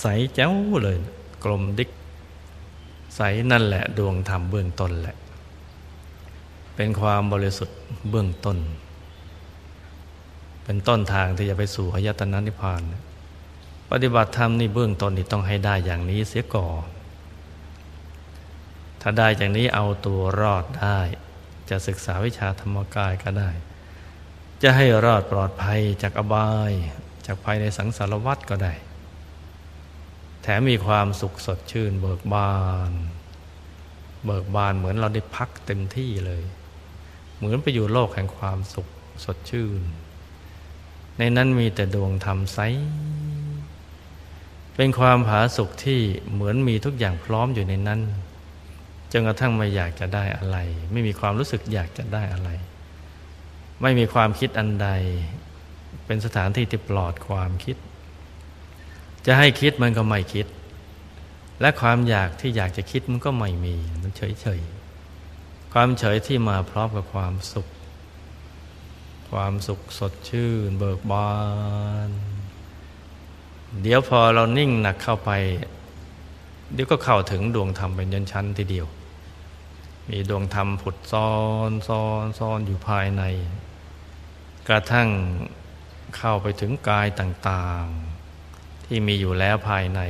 [0.00, 0.96] ใสเจ้าเลย
[1.44, 1.90] กลมดิก
[3.16, 5.16] ใสนั่นแหละดวงธรรมเบื้องต้นแหละ
[6.76, 7.78] เป็นความบริสุทธิ์
[8.10, 8.58] เบื้องต้น
[10.64, 12.82] เป็นต้นทางที่จะไปสู่อายตนะนิพพาน
[13.90, 16.86] ปฏิบัติธรรมนี่เบื้องต้นนี่ต้องให้ได้อย่างนี้เสียก่อน
[19.00, 20.98] ถ้าได้อย่างนี้เอาตัวรอดได้
[21.70, 23.50] จะศึกษาวิชาธรรมกายก็ได้
[24.62, 26.72] จะให้รอดปลอดภัยจากอบาย
[27.26, 28.72] จากภัยในสังสารวัฏก็ได้
[30.42, 32.54] แถมมีความสุขสดชื่น เบิกบา
[32.90, 32.92] น
[34.24, 36.42] เบิกบานเหมือนเราได้พักเต็มที่เลย
[37.36, 38.88] เหมือนไปอยู่โลกแห่งความสุข
[39.24, 39.80] สดชื่น
[41.18, 42.58] ในนั้นมีแต่ดวงธรรมใส
[44.76, 46.00] เป็นความผาสุขที่
[46.32, 48.00] เหมือนมีทุกอย่างพร้อมอยู่ในนั้น
[49.12, 50.58] จนกระทั่งไม่อยากจะได้อะไร
[50.92, 52.50] ไม่มีความรู้สึกอยากจะได้อะไร
[53.82, 54.88] ไม่มีความคิดอันใด
[56.06, 57.76] เป็นสถานที่ที่ปลอดความคิด
[59.26, 60.46] จะให้คิดมันก็ไม่คิด
[61.60, 64.60] และความอยากที่อยากจะคิดมันก็ไม่มี มันเฉยเฉย
[65.72, 67.66] ความเฉยที่มาพร้อมกับความสุข
[69.30, 71.32] ความสุขสดชื่น เบิกบา
[72.08, 72.10] น
[73.82, 75.30] เดี๋ยวพอเรานิ่งหนักเข้าไป
[76.72, 78.86] เดี๋ยวก็เข้าถึงดวงธรรมเป็นยันชั้นทีเดียว
[80.08, 81.30] มีดวงธรรมผุดซ้อ
[81.68, 83.22] นซ้อนซ้อนอยู่ภายใน
[84.68, 85.08] กระทั่ง
[86.16, 90.00] เข้าไปถึงกายต่างๆ ที่มีอยู่แล้วภายใน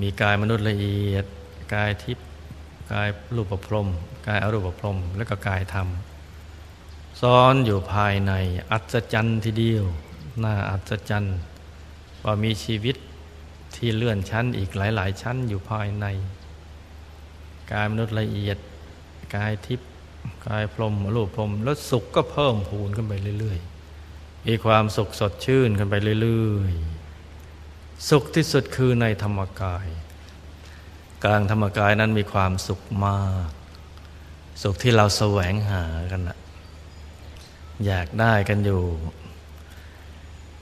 [0.00, 1.24] มีกายมนุษย์ละเอียด
[1.74, 2.26] กายทิพย์
[2.92, 3.88] กายรูปประพรม
[4.26, 5.88] กายอรูปประพรม และก็กายธรรม
[7.20, 8.32] ซ้อนอยู่ภายใน
[8.70, 9.84] อัศจรรย์ทีเดียว
[10.44, 11.36] น่าอัศจรรย์
[12.24, 12.96] ว่ามีชีวิต
[13.76, 16.06] ที่เลื่อนชั้นอีกหลาย ๆ ชั้นอยู่ภายใน
[17.72, 18.58] กายมนุษย์ละเอียด
[19.34, 19.88] กายทิพย์
[20.46, 29.86] กายพรมรูปพรมแล้วสุขก็เพิ่มพูนขึ้นไปเรื่อยๆมีความสุขสดชื่นขึ้นไปเรื่อยๆ สุขที่สุดคือในธรรมกาย
[31.24, 33.50] กลางธรรมกายนั้นมีความสุขมาก
[34.62, 36.38] สุขที่เราแสวงหากันนะ
[37.86, 38.82] อยากได้กันอยู่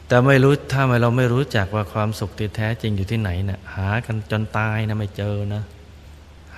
[0.09, 5.63] แต่ไม่รู้ถ้าไม่เราไม่รู้จักว่าความสุขที่แท้จริงอยู่ที่ไหนเนะ่ยหากันจนตายนะไม่เจอนะ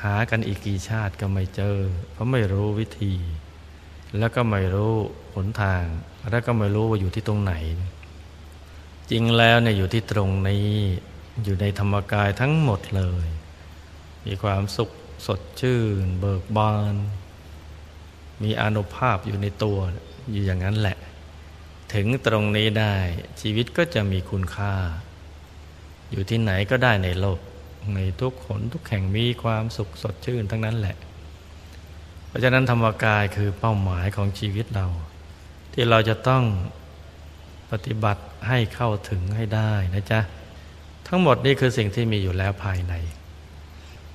[0.03, 1.77] หากันอีกกี่ชาติก็ไม่เจอ
[2.13, 3.15] เพราะไม่รู้วิธี
[4.19, 4.95] แล้วก็ไม่รู้
[5.35, 5.85] หนทาง
[6.31, 7.55] แล้วก็ไม่รู้ว่าอยู่ที่ตรงไหน
[9.11, 10.69] จริงแล้วเนี่ยอยู่ที่ตรงนี้
[11.45, 13.27] อยู่ในธรรมกายทั้งหมดเลย
[14.27, 14.91] มีความสุข
[15.27, 16.95] สดชื่น เบิกบาน
[18.43, 19.79] มีอนุภาพอยู่ในตัว
[20.33, 20.97] อยู่อย่างนั้นแหละ
[21.95, 22.95] ถึงตรงนี้ได้
[23.41, 24.75] ชีวิตก็จะมีคุณค่า
[26.11, 27.41] อยู่ที่ไหนก็ได้ในโลก
[27.95, 30.97] ในทุกขนทุกแห่งมีความสุขสดชื่นทั้งนั้นแหละ
[32.29, 34.87] เพราะฉะนั้นธรรมกายคือเป้าหมายของชีวิตเรา
[35.73, 36.45] ที่เราจะต้อง
[37.71, 40.21] ปฏิบัติให้เข้าถึงให้ได้นะจ๊ะ
[41.09, 42.95] ทั้งหมดนี้คือสิ่งที่มีอยู่แล้วภายใน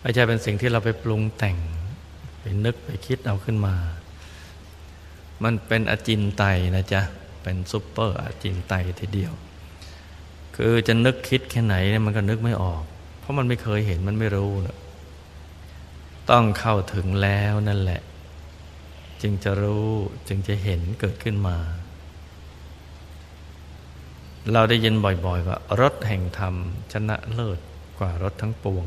[0.02, 1.58] ไม่ใช่เป็นสิ่งที่เราไปปรุงแต่ง
[2.40, 3.76] ไปนึกไปคิดเอาขึ้นมา
[5.44, 6.44] มันเป็นอจินไต
[6.76, 7.02] นะจ๊ะ
[7.44, 9.34] เป็นซุปเปอร์อจินไตทีเดียว
[10.56, 12.84] คือจะนึกคิดแค่ไหนเนี่ยมันก็นึกไม่ออก
[13.22, 14.78] เพราะมันไม่เคยเห็นมันไม่รู้นะ
[16.32, 18.02] ต้องเข้าถึงแล้วนั่นแหละ
[19.22, 19.90] จึงจะรู้
[20.28, 21.58] จึงจะเห็นเกิดขึ้นมา
[24.52, 26.56] เราได้ยินบ่อยๆว่ารสแห่งธรรม
[26.94, 27.60] ชนะเลิศ
[28.00, 28.86] กว่ารสทั้งปวง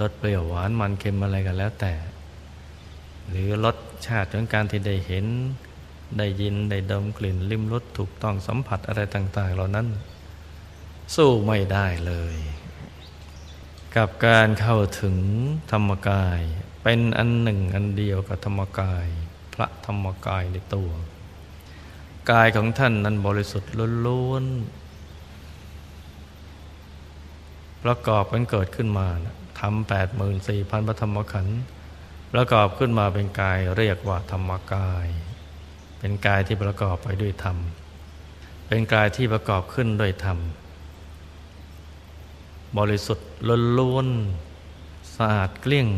[0.00, 1.92] รสเปรี้ยวหวานมันเค็มอะไรกันแล้วแต่
[3.28, 3.76] หรือรส
[4.06, 5.26] ชาติของการที่ได้เห็น
[6.18, 9.86] ได้ยินได้ดมกลิ่นลิ้มรสถูกต้องสัมผัสอะไรต่าง ๆ เหล่านั้น
[11.14, 12.36] สู้ไม่ได้เลย
[13.98, 15.16] กับการเข้าถึง
[15.72, 16.40] ธรรมกาย
[16.82, 19.06] เป็นอันหนึ่งอันเดียวกับธรรมกาย
[19.54, 20.90] พระธรรมกายในตัว
[22.30, 23.72] กายของท่านนั้นบริสุทธิ์
[24.06, 29.08] ล้วนๆประกอบกันเกิดขึ้นมา
[29.60, 31.60] ทำแปดหมื่นสี่พันพระธรรมขันธ์
[32.32, 35.06] ประกอบขึ้นมาเป็นกายเรียกว่าธรรมกาย
[35.98, 37.56] เป็นกายที่ประกอบไปด้วยธรรม
[38.66, 40.38] เป็นกายที่ประกอบขึ้นด้วยธรรม
[42.78, 43.28] บริสุทธิ์
[43.78, 44.08] ล้วน
[45.16, 45.88] สะอาดเกลี้ยง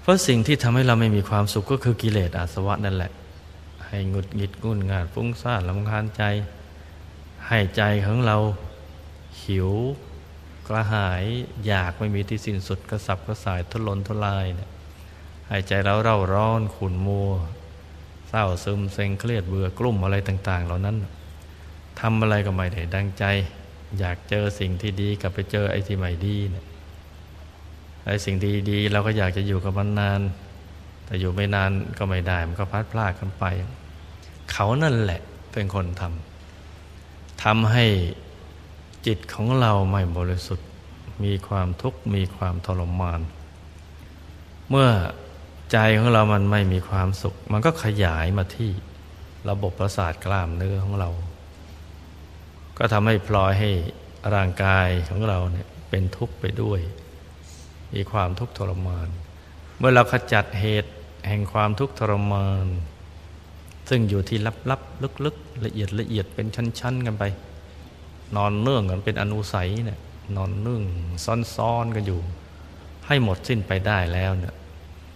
[0.00, 3.12] เพราะสิ่งที่ทำให้เราไม่มีความสุขก็คือกิเลสอาสวะนั่นแหละ
[3.86, 6.22] ให้งุดหงิดงุนงาดฟุ้งซ่านลำคาญใจ
[7.46, 8.36] ให้ใจของเรา
[9.42, 9.70] หิว
[10.68, 11.24] กระหาย
[11.66, 14.70] อยากไม่มีที่สิ้นสุดกระสับกระส่ายทุรนทุรายเนี่ย
[15.48, 17.30] ให้ใจเราเร่าร้อนขุ่นมัว
[18.28, 20.96] เศร้าซึมเซ็งเครียดเบื่อกลุ่มอะไรต่าง ๆ เหล่านั้น
[22.00, 23.24] ทำอะไรก็ไม่ได้ดังใจ
[23.98, 26.66] อยากเจอสิ่งที่ดีกับไปเจอไอ้ที่ไม่ดีเนี่ย
[28.06, 30.20] ไอ้สิ่งที่ดีเราก็อยากจะอยู่กับมันนาน
[31.06, 33.44] แต่อยู่ไม่นานก็ไม่ได้ มันก็พัดพลาดกันไป
[34.52, 35.20] เขานั่นแหละ
[35.52, 37.84] เป็นคนทำทำให้
[39.06, 40.68] จิตของเราไม่บริสุทธิ์
[41.24, 43.20] มีความทุกข์มีความทรมาน
[44.70, 44.88] เมื่อ
[45.72, 48.70] ใจของเรามันไม่มีความสุข มันก็ขยายมาที่
[49.48, 51.10] ระบบประสาทกล้ามเนื้อของเรา
[52.78, 53.70] ก็ทำให้พลอยให้
[54.34, 56.80] ร่างกายของเราเนี่ยเป็นทุกข์ไปด้วย
[57.94, 59.08] มีความทุกข์ทรมาน
[59.78, 60.92] เมื่อเราขจัดเหตุ
[61.28, 62.66] แห่งความทุกข์ทรมาน
[63.88, 64.38] ซึ่งอยู่ที่
[64.70, 66.46] ลับๆลึกๆละเอียดละเอียดเป็น
[66.80, 67.24] ชั้น ๆ กันไป
[68.36, 70.00] นอนเนื่องกันเป็นอนุสัยเนี่ย
[70.36, 70.82] นอนเนื่อง
[71.56, 72.20] ซ้อนๆกันอยู่
[73.06, 74.54] ให้หมดสิ้นไปได้แล้วเนี่ย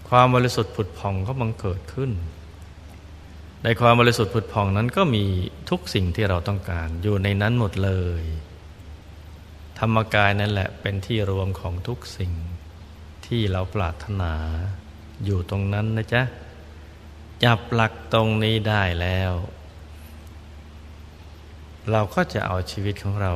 [0.09, 2.11] ความบริสุทธิ์ผุดผ่องก็บังเกิดขึ้น
[3.65, 5.25] ในความบริสุทธิ์ผุดผ่องนั้นก็มี
[5.71, 8.23] ทุกสิ่งที่เราต้องการอยู่ในนั้นหมดเลย
[9.79, 12.33] ธรรมกายนั่นแหละเป็นที่รวมของทุกสิ่ง
[13.27, 14.33] ที่เราปรารถนา
[15.25, 16.23] อยู่ตรงนั้นนะจ๊ะ
[17.45, 19.33] จับหลักตรงนี้ได้แล้ว
[21.91, 23.33] เราก็จะเอาชีวิตของเรา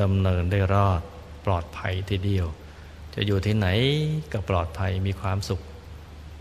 [0.00, 1.00] ดำเนินได้รอด
[1.46, 2.46] ปลอดภัยทีเดียว
[3.14, 3.68] จะอยู่ที่ไหน
[4.32, 5.60] ก็ปลอดภัยมีความสุข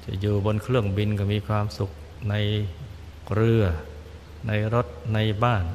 [0.06, 1.92] จะอยู่บนเครื่องบินก็มีความสุข
[2.30, 2.36] ใน
[3.34, 3.64] เรือ
[4.48, 5.66] ในรถในบ้าน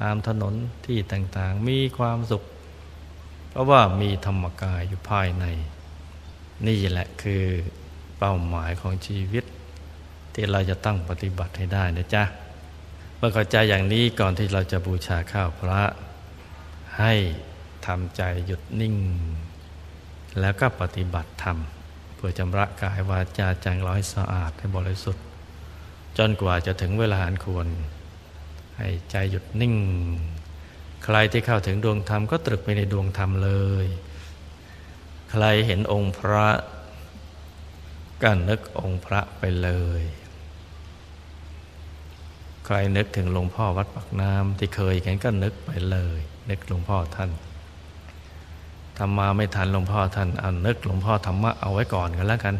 [0.00, 0.54] ตามถนน
[0.86, 2.42] ที่ต่างๆ มีความสุข
[3.50, 5.44] เพราะว่ามีธรรมกายอยู่ภายใน
[6.66, 7.44] นี่แหละคือ
[8.18, 9.44] เป้าหมายของชีวิต
[10.34, 12.24] ที่เราจะตั้งปฏิบัติให้ได้นะจ๊ะ
[13.16, 15.82] เมื่อเข้าใจอย่างนี้ก่อนที่เราจะบูชาข้าวพระ
[16.98, 17.14] ให้
[17.86, 18.96] ทำใจหยุดนิ่ง
[20.40, 21.58] แล้วก็ปฏิบัติธรรม
[22.14, 25.24] เพื่อชำระกายวาจาใจร้อยสะอาดให้บริสุทธิ์
[26.18, 27.66] จนกว่าจะถึงเวลาอันควร
[28.78, 29.74] ให้ใจหยุดนิ่ง
[31.04, 33.50] ใครที่เข้าถึงดวงธรรมก็ตรึกไปในดวงธรรมเล
[33.84, 33.86] ย
[35.30, 36.48] ใครเห็นองค์พระ
[38.22, 40.02] ก็นึกองค์พระไปเลย
[42.66, 46.18] ใครนึกถึงหลวงพ่อวัดปักน้ำที่เคยเห็นก็นึกไปเลย
[46.50, 47.30] นึกหลวงพ่อท่าน
[48.98, 52.54] ทำมาไม่ทันหลวงพ่อท่านเอานึกหลวงพ่อธรรมะเอาไว้ก่อนกันแล้วกัน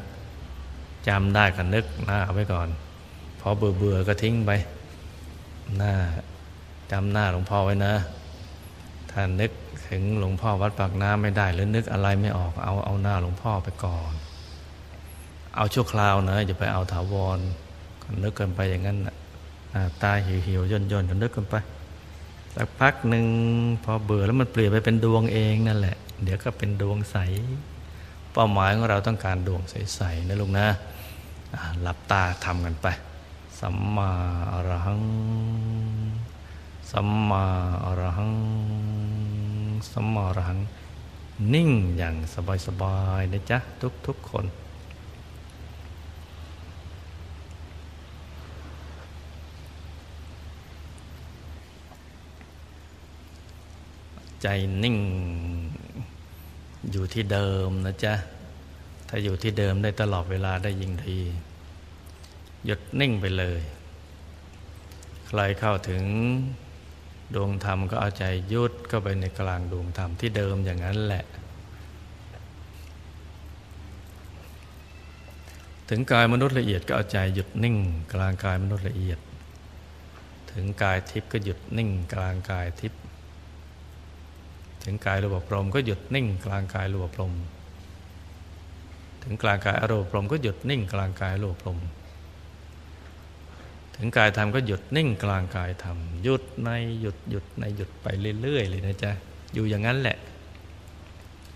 [1.09, 2.69] จำได้ก็นึกหน้าเอาไว้ก่อน
[3.41, 4.51] พอเบื่อเบื่อก็ทิ้งไป
[5.77, 5.93] หน้า
[6.91, 7.95] จำหน้าหลวงพ่อไว้นะ
[9.11, 9.51] ถ้านึก
[9.89, 14.13] ถึงหลวงพ่อวัดปากน้ำไม่ได้ หรือนึกอะไรไม่ออกเอาเอาหน้าหลวงพ่อไปก่อน
[15.57, 17.39] เอาชั่วคราวนะอย่าไปเอาถาวร
[18.23, 18.99] นึกกันไปอย่างนั้น
[20.03, 21.55] ตาหิวหิวย่นย่นก็นึกกันไป
[22.55, 23.25] สักพักหนึ่ง
[23.85, 27.17] พอเบื่อแล้วมันเปลี่ยนไปเป็นดวงเองนั่นแหละ เดี๋ยวก็เป็นดวงใส
[28.33, 30.67] เป้าหมายของเราต้องการดวงใสๆนะลูกนะ
[31.83, 32.87] หลับตาทำกันไป
[33.61, 34.11] สัมมา
[34.53, 35.03] อรหัง
[36.91, 37.45] สัมมา
[37.85, 38.35] อรหัง
[39.93, 40.59] สัมมาอรหัง
[41.55, 42.15] นิ่งอย่าง
[42.67, 43.59] สบายๆนะจ๊ะ
[44.07, 44.45] ทุกๆคน
[54.43, 54.47] ใจ
[54.83, 54.97] นิ่ง
[56.91, 58.15] อยู่ที่เดิมนะจ๊ะ
[59.09, 61.19] ถ้าอยู่ที่เดิมได้ตลอดเวลาได้ยิ่งดี
[62.65, 63.61] หยุดนิ่งไปเลย
[65.29, 66.05] ใครเข้าถึง
[67.35, 71.25] ดวงธรรมก็เอาใจยุดเข้าไปในกลางดวงธรรมที่เดิมอย่างนั้นแหละ
[75.89, 77.77] ถึงกายมนุษย์ละเอียดก็เอาใจหยุดนิ่ง
[78.15, 79.19] กลางกายมนุษย์ละเอียด
[80.53, 83.01] ถึงกายทิพย์ก็หยุดนิ่ง กลางกายทิพย์
[84.85, 87.33] ถึงกายรูปพรมก็หยุดนิ่ง กลางกายรูปพรม
[89.23, 91.79] ถึงกลางกายอารูปพรมก็หยุดนิ่ง กลางกายรูปพรม
[94.03, 96.71] ถึงกายธรรมก็หยุดนิ่งกลางกายธรรมหยุดใน
[97.01, 98.07] หยุดหยุดในหยุดไป
[98.43, 99.13] เรื่อยๆเลยนะจ๊ะ
[99.55, 100.17] อยู่อย่างนั้นแหละ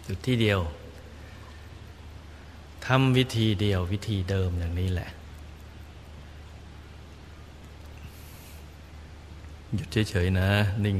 [0.04, 0.60] หยุดที่เดียว
[2.86, 5.10] ทำวิธีเดียววิธีเดิมอย่างนี้แหละ
[9.74, 10.48] หยุดเฉยๆนะ
[10.84, 10.98] นิ่ง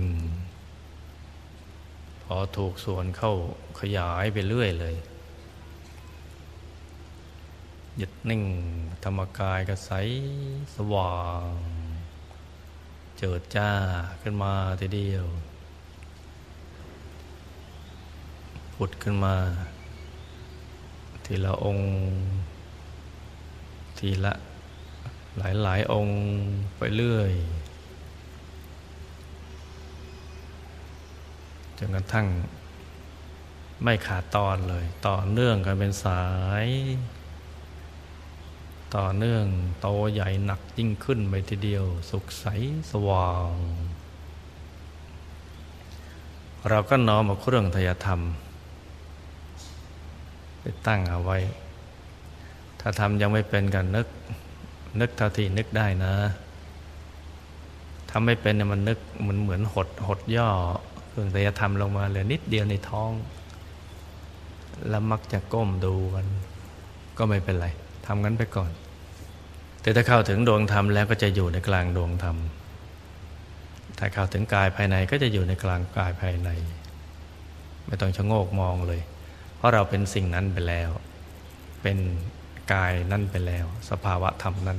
[2.22, 3.32] พอถูกส่วนเข้า
[3.80, 4.94] ขยายไปเรื่อยเลย
[7.98, 8.44] หยุดนิ่ง
[9.04, 9.90] ธรรมกายก็ใส
[10.74, 11.16] สว่า
[11.48, 11.52] ง
[13.18, 13.70] เจิดจ้า
[14.20, 15.26] ขึ้นมาทีเดียว
[18.74, 19.34] ผุดขึ้นมา
[21.24, 21.88] ทีละองค์
[23.98, 24.34] ทีละ
[25.38, 26.18] หลายหลายองค์
[26.76, 27.32] ไปเรื่อย
[31.78, 32.26] จนกระทั่ง
[33.82, 36.24] ไม่ขาดตอนเลย ต่อเนื่องกันเป็นสา
[36.64, 36.66] ย
[38.96, 39.44] ต่อเนื่อง
[39.80, 42.46] โตใหญ่หนักยิ่งขึ้นไปทีเดียว สุขใส
[42.90, 43.52] สว่าง
[46.68, 48.20] เราก็น้อมเอาเครื่องทยธรรม
[50.60, 51.38] ไปตั้งเอาไว้
[52.80, 54.08] ถ้าทำยังไม่เป็นกันนึก
[55.00, 56.14] นึกเท่าที่นึกได้นะ
[58.10, 60.48] ทำไม่เป็นเนี่ยมันนึกมันเหมือนหดหดย่อ
[61.08, 63.10] เครื่องแต่จะทำลงมาเหลือนิดเดียวในท้อง
[64.88, 66.26] แล้วมักจะก้มดูกัน
[67.18, 67.68] ก็ไม่เป็นไร
[68.06, 68.70] ทำงั้นไปก่อน
[69.84, 72.36] แต่ถ้าเข้าถึงดวงธรรมแล้วก็จะอยู่ในกลางดวงธรรม
[73.98, 76.50] ถ้าเข้าถึงกายภายในก็จะอยู่ในกลางกายภายใน
[77.86, 79.00] ไม่ต้องชะโงกมองเลย
[79.56, 80.90] เพราะเราเป็นสิ่งนั้นไปแล้ว
[81.82, 81.98] เป็น
[82.72, 84.78] กายนั่นไปแล้ว สภาวะธรรมนั้น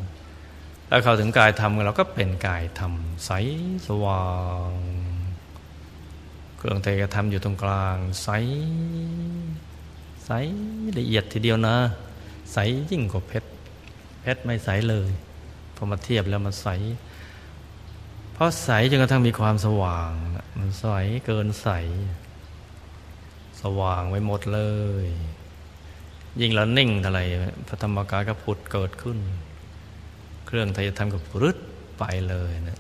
[0.88, 2.94] แล้วเข้าถึงกายธรรมเราก็เป็นกายธรรม
[3.26, 3.32] ใส
[3.88, 4.26] สว่า
[4.70, 4.74] ง
[6.58, 8.30] เครื่องเทกทำอยู่ตรงกลาง ใส
[10.26, 10.32] ใส
[10.98, 11.76] ละเอียดทีเดียวนะ
[12.54, 12.58] ใส
[12.92, 13.50] ยิ่งกว่าเพชร
[14.28, 15.10] เพชรไม่ใสเลย
[15.76, 16.68] พอมาเทียบแล้วมันใส
[18.34, 20.12] เพราะใสจนกระทั่งมีความสว่าง
[20.60, 20.86] มันใส
[21.26, 21.70] เกินใส
[23.62, 24.62] สว่างไปหมดเล
[25.04, 25.06] ย
[26.42, 27.22] ยิ่งแล้วนิ่งเท่าไร
[27.68, 29.18] พระธรรมกายก็ผุดเกิดขึ้น
[30.46, 31.58] เครื่องทายธรรมก็รึด
[32.00, 32.80] ไปเลยนะ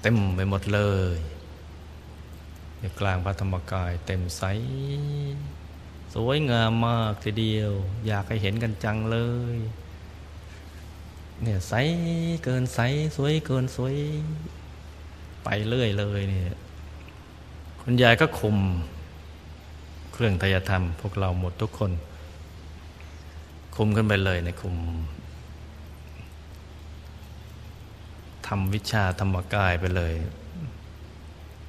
[0.00, 0.80] เต็มไปหมดเล
[1.14, 1.16] ย
[3.00, 4.42] กลางพระธรรมกายเต็มใส
[6.26, 7.72] วยงามมากทีเดียว
[8.06, 9.18] อยากให้เห็นกันจังเล
[9.54, 9.56] ย
[11.42, 11.72] เนี่ยใส
[12.44, 12.80] เกินใส
[13.16, 13.94] สวยเกินสวย
[15.44, 16.56] ไปเรื่อยเลยเนี่ย
[17.80, 18.56] คุณยายก็คุม
[20.12, 21.92] เครื่องทยธรรม พวกเราหมดทุกคน
[23.76, 24.76] คุมขึ้นไปเลยในคุม
[28.46, 30.14] ทำวิชาธรรมกายไปเลย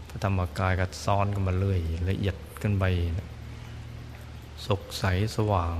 [0.08, 1.80] พระธรรมกายก็ซ้อนกันมาเรื่อย
[2.10, 2.86] ละเอียดขึ้นไป
[4.66, 5.03] สุขใส
[5.36, 5.78] สว่าง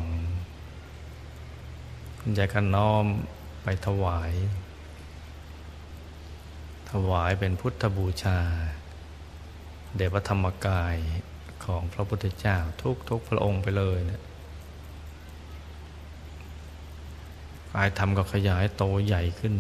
[2.20, 3.06] คุณยากันน้อม
[3.64, 4.32] ไปถวาย
[6.92, 8.40] ถวายเป็นพุทธบูชา
[9.96, 10.96] เดชพระธรรมกาย
[11.66, 14.22] ของพระพุทธเจ้าทุกทุกพระองค์ไปเลยเนะี่ย
[17.74, 19.56] กายธรรมก็ขยายโตใหญ่ขึ้น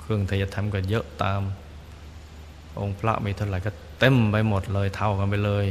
[0.00, 1.40] เครื่องทยธรรมก็เยอะตาม
[2.80, 5.66] องค์พระมีเท่าไหร่ก็เต็มไปหมดเลยเท่ากันไปเลย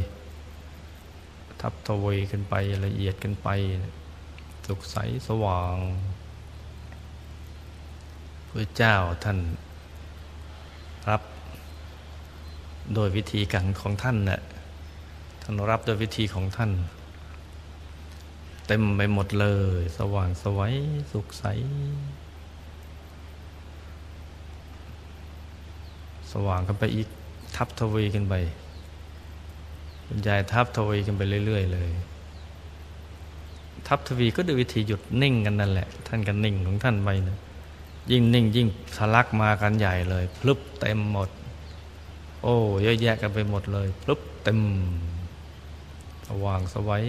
[1.62, 2.54] ทับทวีขึ้นไป
[2.84, 3.48] ละเอียดกันไป
[4.66, 4.96] สุขใส
[5.28, 5.76] สว่าง
[8.48, 8.94] พระเจ้า
[9.24, 9.38] ท่าน
[11.08, 11.22] รับ
[12.94, 14.40] โดยวิธีการของท่านนะ่ะ
[15.42, 16.70] ท่านรับโดยวิธีของท่าน
[18.66, 19.46] เต็มไปหมดเล
[19.78, 20.74] ย สว่างสวัย
[21.12, 21.44] สุขใส
[26.32, 27.08] สว่างกันไปอีก
[27.56, 28.34] ทับทวีกันไป
[30.06, 31.90] คุณยายทับทวีกันไปเรื่อย ๆ เลย
[33.86, 37.38] ทับทวีก็ด้วยวิธีหยุดนิ่งกันนั่นแหละ ท่านกันนิ่งของท่านไปนะ
[38.10, 41.28] ยิ่งนิ่งยิ่งทะลักมากันใหญ่เลยพลึบเต็มหมด
[42.42, 44.60] โอ้เยอะแยะกันไปหมดเลยพลึบเต็ม
[46.26, 47.04] สว่างสวัย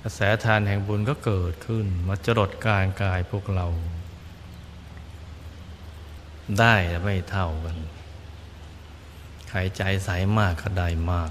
[0.00, 3.66] กระแสทานแห่งบุญก็เกิดขึ้น มาจรดกายกายพวกเรา
[6.58, 7.76] ได้ไม่เท่ากัน
[9.50, 11.30] ใครใจใสมากก็ได้มาก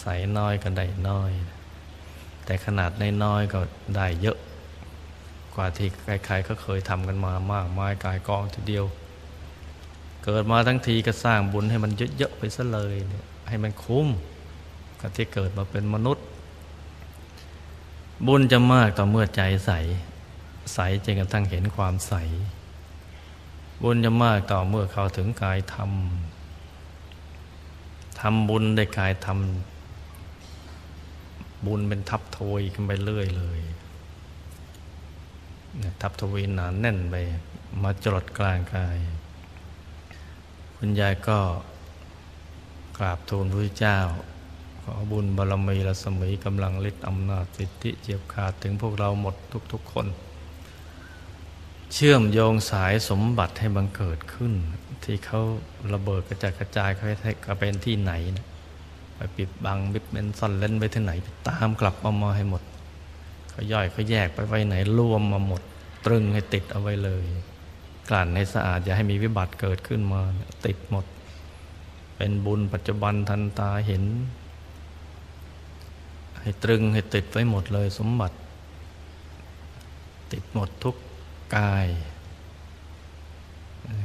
[0.00, 0.06] ใส
[0.38, 1.30] น้อยก็ได้น้อย
[2.44, 2.90] แต่ขนาด
[3.24, 3.60] น้อยๆก็
[3.96, 4.38] ได้เยอะ
[5.54, 5.88] กว่าที่
[6.26, 8.84] ใครๆก็เคยทำกันมามากมายกายกองทีเดียว
[10.24, 14.08] เกิดมาทั้งทีก็สร้างบุญให้มันเยอะๆไปซะเลยเนี่ยให้มันคุ้ม
[15.00, 16.24] กับที่เกิดมาเป็นมนุษย์
[18.26, 19.70] บุญจะมากต่อเมื่อใจใส
[20.74, 22.14] ใสจนกระทั่งเห็นความใส
[23.82, 33.60] บุญจะมากต่อเมื่อเข้าถึงกายธรรมำบุญได้กายทำบุญเป็นทับทวยกันไปเรื่อยเลย
[36.00, 37.14] ทับทวีหนานแน่นไป
[37.82, 38.98] มาจดกลางกาย
[40.76, 41.38] คุณยายก็
[42.98, 43.98] กราบทูลพระเจ้า
[44.82, 49.34] ขอบุญบารมีรัศมีกำลังฤทธิ์อำนาจสิทธิเจียบขาดถึงพวกเราหมด
[49.72, 50.06] ทุก ๆ คน
[51.92, 54.52] เชื่อมโยงสายสมบัติให้บังเกิดขึ้น
[55.04, 55.40] ที่เขา
[55.94, 58.46] ระเบิดกระจายกระจายเขาให้กระเป็นที่ไหนนะ
[59.16, 62.62] ไปปิดบังบิดเป็นซ่อนเล่นไปที่ไหนไปตามกลับมามาให้หมด
[63.50, 65.62] เขาย่อยเขาแยกไปไว้ไหนรวมมาหมด
[66.06, 67.24] ตรึงให้ติดเอาไว้เลย
[68.08, 70.20] กลั่นให้สะอาดอย่าให้มีวิบัติเกิดขึ้นมา
[70.66, 71.04] ติดหมด
[72.16, 74.04] เป็นบุญปัจจุบันทันตาเห็น
[76.40, 78.36] ให้ตรึงให้ติดไว้หมดเลยสมบัติ
[80.32, 80.96] ติดหมดทุก
[81.56, 81.86] กาย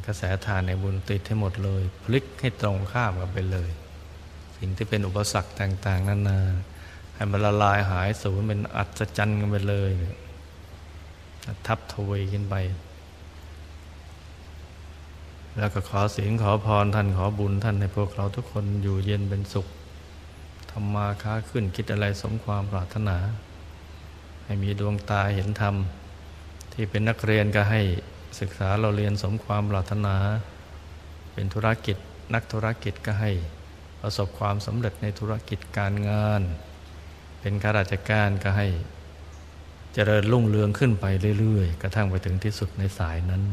[0.09, 3.69] ระแสทานในบุญติดให้หมดเลย พลิกให้ตรงข้ามกันไปเลย
[4.57, 6.39] สิ่งที่เป็นอุปสรรคต่างๆนานา
[7.15, 9.91] ให้มันละลายหายสูญเป็นอัศจรรย์กันไปเลย
[11.67, 12.55] ทับทวีกันไป
[15.57, 19.67] แล้วก็ขอเสียงขอพรท่านขอบุญท่านให้พวกเราทุกคนอยู่เย็นเป็นสุข
[20.69, 23.17] ทำมาค้าขึ้นคิดอะไรสมความปรารถนา
[24.45, 25.75] ให้มีดวงตาเห็นธรรม
[26.73, 27.81] ที่เป็นนักเรียนก็ให้
[28.41, 30.15] ศึกษาเราเรียนสมความปรารถนา
[31.33, 31.97] เป็นธุรกิจ
[32.33, 33.31] นักธุรกิจก็ให้
[34.01, 36.41] ประสบความสำเร็จในธุรกิจการงาน
[37.39, 38.67] เป็นข้าราชการก็ให้
[39.93, 41.05] เจริญรุ่งเรืองขึ้นไป
[41.39, 43.43] เรื่อยๆ กระทั่งไปถึงที่สุดในสายนั้น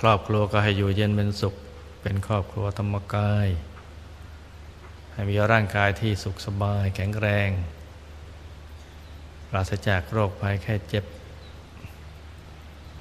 [0.00, 1.54] ครอบครัวก็ให้อยู่เย็นเป็นสุข
[2.02, 3.48] เป็นครอบครัวธรรมกาย
[5.12, 7.50] ให้มีร่างกายที่สุขสบายแข็งแรง
[9.48, 11.04] ปราศจากโรคภัยแค่เจ็บ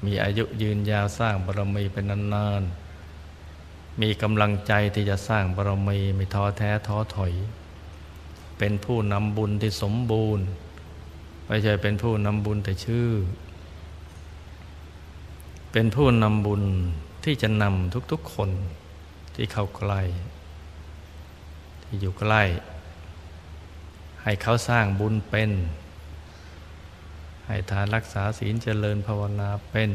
[0.06, 7.34] มีอายุยืนยาวสร้างบารมีเป็นนานๆ มีกำลังใจที่จะสร้างบารมีไม่ท้อแท้ท้อถอย
[8.58, 10.46] เป็นผู้นำบุญที่สมบูรณ์
[11.48, 13.10] ไม่ใช่เป็นผู้นำบุญแต่ชื่อ
[15.72, 16.64] เป็นผู้นำบุญ
[17.24, 18.50] ที่จะนำทุกๆคน
[19.36, 20.02] ที่เข้าใกล้
[21.84, 22.44] ที่อยู่ใกล้
[24.24, 25.50] ให้เขาสร้างบุญเป็น
[27.54, 29.92] ให้ทานรักษาศีลเจริญภาวนาเป็น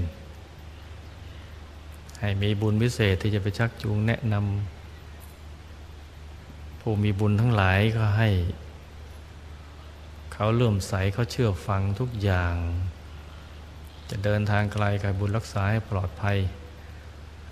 [2.21, 8.31] ให้มีบุญพิเศษที่จะไปชักจูงแนะนำผู้มีบุญทั้งหลายก็ให้
[10.33, 12.55] เขาเลื่อมใสเขาเชื่อฟังทุกอย่าง
[14.11, 16.37] จะเดินทางไกลกับบุญรักษาให้ปลอดภัย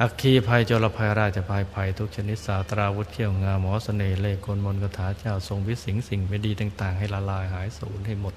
[0.01, 8.37] อักคีภัยจรภัยราชภัยภัยทุกชนิดสาตราวุธเที่ยวงามหมอสเสน่ห์เลกลมนกถาเจ้าทรงวิสิงสิ่งไม่ดีต่าง ๆ ให้ละลายหายสูญให้หมด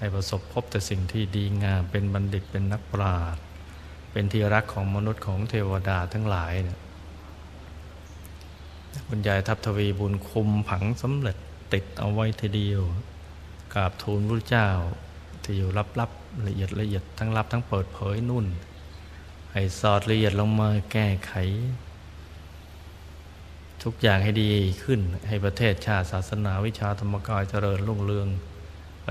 [0.00, 3.42] ให้ประสบพบแต่สิ่งที่ดีงาม เป็นบัณฑิตเป็นนักปราชญ์
[4.12, 6.78] เป็นที่รักของมนุษย์ของเทวดาทั้งหลายเนี่ย
[9.08, 11.36] คุณยายทัพทวีบุญคุมผังสำเร็จ
[11.72, 12.82] ติดเอาไว้ทีเดียว
[13.74, 14.68] กราบทูลพระเจ้า
[15.42, 15.70] ที่อยู่
[16.00, 18.46] ลับๆละเอียดละเอียดทั้งลับทั้งเปิดเผยนุ่น
[19.52, 21.32] ให้สอดละเอียดลงมาแก้ไข
[23.82, 24.50] ทุกอย่างให้ดี
[24.82, 28.28] ขึ้นให้ประเทศชาติศาสนาวิชาธรรมกายเจริญรุ่งเรือง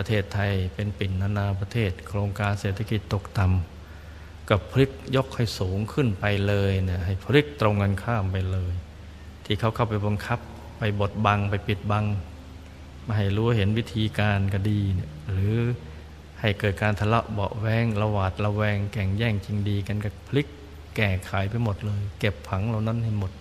[0.02, 8.74] ประเทศไทยเป็นปิ่นนานาประเทศ โครงการเศรษฐกิจตกต่ำกับพลิกยกให้สูงขึ้นไปเลยเนี่ยให้พลิกตรงกันข้ามไปเลย
[9.46, 10.40] ที่เขาเข้าไปบังคับ
[10.78, 12.06] ไปบดบังไปปิดบัง
[13.06, 15.56] มาให้รู้เห็นวิธีการก็ดีเนี่ยหรือ
[16.40, 20.48] ให้เกิดการทะเลาะเบาแวงระหวาดระแวงแข่งแย่งจริงดีกันกับพลิก
[20.96, 23.32] แก้ไขไปหมดเลย เก็บผังเหล่านั้นให้หมด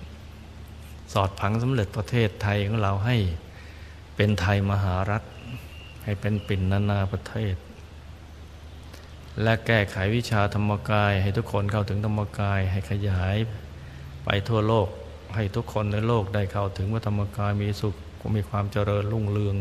[1.12, 3.16] สอดผังสำเร็จประเทศไทยของเราให้
[4.16, 5.22] เป็นไทยมหารัฐ
[6.09, 7.56] ให้เป็นปิ่นนานาประเทศ
[9.42, 13.36] และแก้ไขวิชาธรรมกาย ให้ทุกคนเข้าถึงธรรมกาย ให้ขยาย
[14.24, 14.88] ไปทั่วโลก
[15.34, 17.94] ให้ทุกคนในโลกได้เข้าถึงว่าธรรมกายมีสุข
[18.36, 19.56] มีความเจริญรุ่งเรือง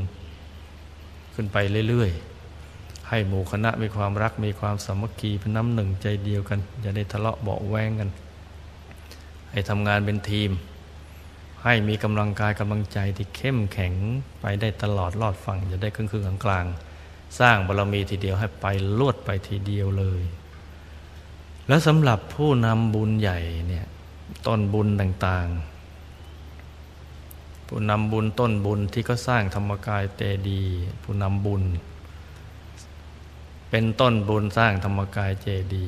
[1.33, 1.57] ขึ้นไป
[1.89, 8.09] เรื่อยๆ ให้หมู่คณะมีความรักมีความสามัคคีเป็นน้ำหนึ่งใจเดียวกัน อย่าได้ทะเลาะเบาแวงกัน
[9.51, 10.51] ให้ทำงานเป็นทีม
[11.69, 13.93] ให้มีกำลังกายกำลังใจที่เข้มแข็ง
[14.41, 18.65] ไปได้ตลอดรอดฝั่งอย่าได้ครึ่งครึ่งกลางๆสร้างบารมีทีเดียวให้ไป
[18.99, 20.21] ลวดไปทีเดียวเลย
[21.67, 23.85] แล้วสำหรับผู้นำบุญใหญ่เนี่ย
[24.47, 30.63] ต้นบุญต่างๆ ผู้นำบุญต้นบุญที่ก็สร้างธรรมกายเตดี
[31.03, 31.63] ผู้นำบุญ
[33.69, 35.87] เป็นต้นบุญสร้างธรรมกายเจดี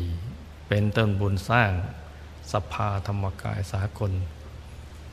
[0.67, 1.71] เป็นต้นบุญสร้าง
[2.51, 4.11] สภาธรรมกายสากล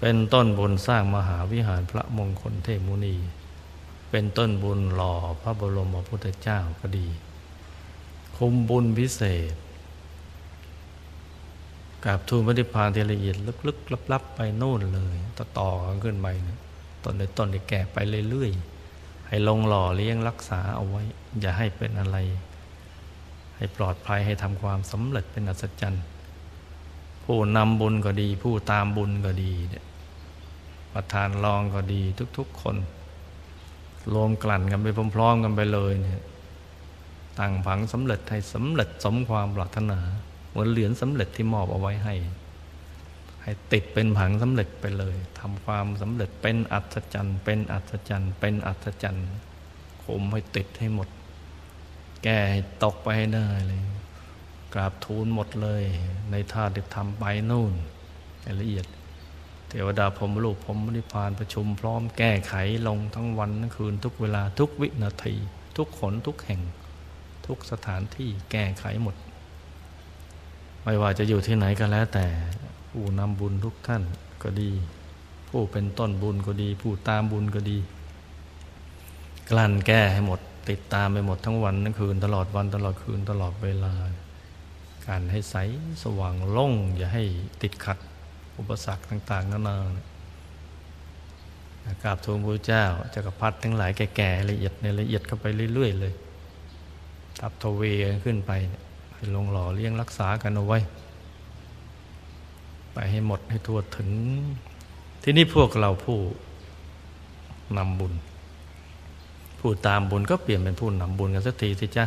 [0.01, 3.16] เป็นต้นบุญสร้างมหาวิหารพระมงคลเทมุนี
[4.11, 7.07] เป็นต้นบุญหล่อพระบรมพุทธเจ้าก็ดี
[8.36, 9.22] คุมบุญพิเศ
[9.53, 9.55] ษ
[12.05, 13.36] กับทูลพระนิพพานทีละเอียด
[13.66, 15.70] ลึกๆลับ ๆ ไปโน่นเลยต่อต่อ
[16.05, 16.59] ขึ้นไปนะ
[17.05, 17.97] ต้นในต้นในแก่ไป
[18.30, 21.03] เรื่อยๆให้ลงหล่อเลี้ยงรักษาเอาไว้
[21.40, 22.16] อย่าให้เป็นอะไร
[23.57, 26.05] ให้ปลอดภัยให้ทำความสำเร็จเป็นอัศจรรย์
[27.24, 29.86] ผู้นำบุญก็ดี ผู้ตามบุญก็ดีเนี่ย
[30.97, 32.03] ประธานรองก็ดี
[32.38, 32.76] ทุก ๆ คน
[34.14, 36.22] รวมกลั่นกันไปพร้อมๆกันไปเลยเนี่ย
[37.38, 39.99] ตั้งผังสำเร็จให้สำเร็จสมความปรารถนา
[40.57, 42.14] มือนเหรียญสำเร็จที่มอบเอาไว้ให้
[43.42, 49.28] ให้ติดเป็นผังสำเร็จไปเลยทำความสำเร็จเป็นอัศจรรย์ เป็นอัศจรรย์ เป็นอัศจรรย์
[50.05, 51.09] คมให้ติดให้หมด
[52.22, 53.82] แก้ให้ตกไปให้ได้เลย
[54.74, 55.82] กราบทูลหมดเลย
[56.30, 57.72] ในท่าที่ทำไปนู่น
[58.61, 58.86] ละเอียด
[59.68, 62.54] เทวดาพรมลูกพรมนิพพานประชุมพร้อมแก้ไข
[62.88, 65.34] ลงทั้งวันทั้งคืนทุกเวลาทุกวินาที
[65.76, 66.60] ทุกขนทุกแห่ง
[67.46, 69.16] ทุกสถานที่แก้ไขหมด
[70.84, 72.26] ไม่ว่าจะอยู่ที่ไหนก็แล้วแต่
[72.90, 74.02] ผู้นำบุญทุกท่าน
[74.42, 74.70] ก็ดี
[75.48, 77.78] ผู้เป็นต้นบุญก็ดี ผู้ตามบุญก็ดี
[79.50, 80.40] กลั่นแก้ให้หมด
[80.70, 83.92] ติดตามไปหมดทั้งวันทั้งคืน ตลอดวันตลอดคืนตลอดเวลา
[85.06, 85.56] การให้ใส
[86.02, 87.24] สว่างล่งอย่าให้
[87.62, 87.98] ติดขัด
[88.59, 89.76] อุปสรรคต่างๆนานา
[92.02, 92.84] กราบทูลพระเจ้า
[93.14, 96.12] จักรพรรดิทั้งหลายแก่ๆละเอียดในละเอียดเข้าไปเรื่อย ๆ เลย
[97.40, 97.92] ทับทวี
[98.24, 98.82] ขึ้นไปเนี่ย
[99.14, 100.78] ให้ลงหล่อเลี้ยงรักษากันเอาไว้
[102.92, 104.11] ไปให้หมดให้ทั่วถึง
[105.22, 106.18] ที่นี่พวกเราผู้
[107.76, 108.12] นำบุญ
[109.61, 112.07] ผู้ตามบุญก็เปลี่ยนเป็นผู้นำบุญกันสักทีสิจ้า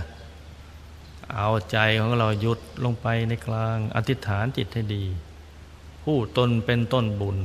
[1.36, 5.04] เอาใจของเราหยุดลงไปในกลางอธิษฐานจิตให้ดี
[6.04, 7.38] ผู้ตนเป็นต้นบุญ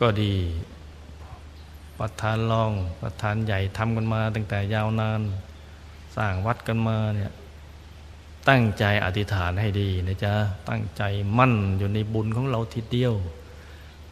[0.00, 0.34] ก็ดี
[1.98, 2.72] ประธานรอง
[3.02, 5.20] ประธานใหญ่ทำกันมา ตั้งแต่ยาวนาน
[6.16, 7.32] สร้างวัดกันมาเนี่ย
[8.48, 10.34] ตั้งใจอธิษฐานให้ดีนะจ๊ะ
[10.68, 11.02] ตั้งใจ
[11.38, 13.14] มั่นอยู่ในบุญของเราทีเดียว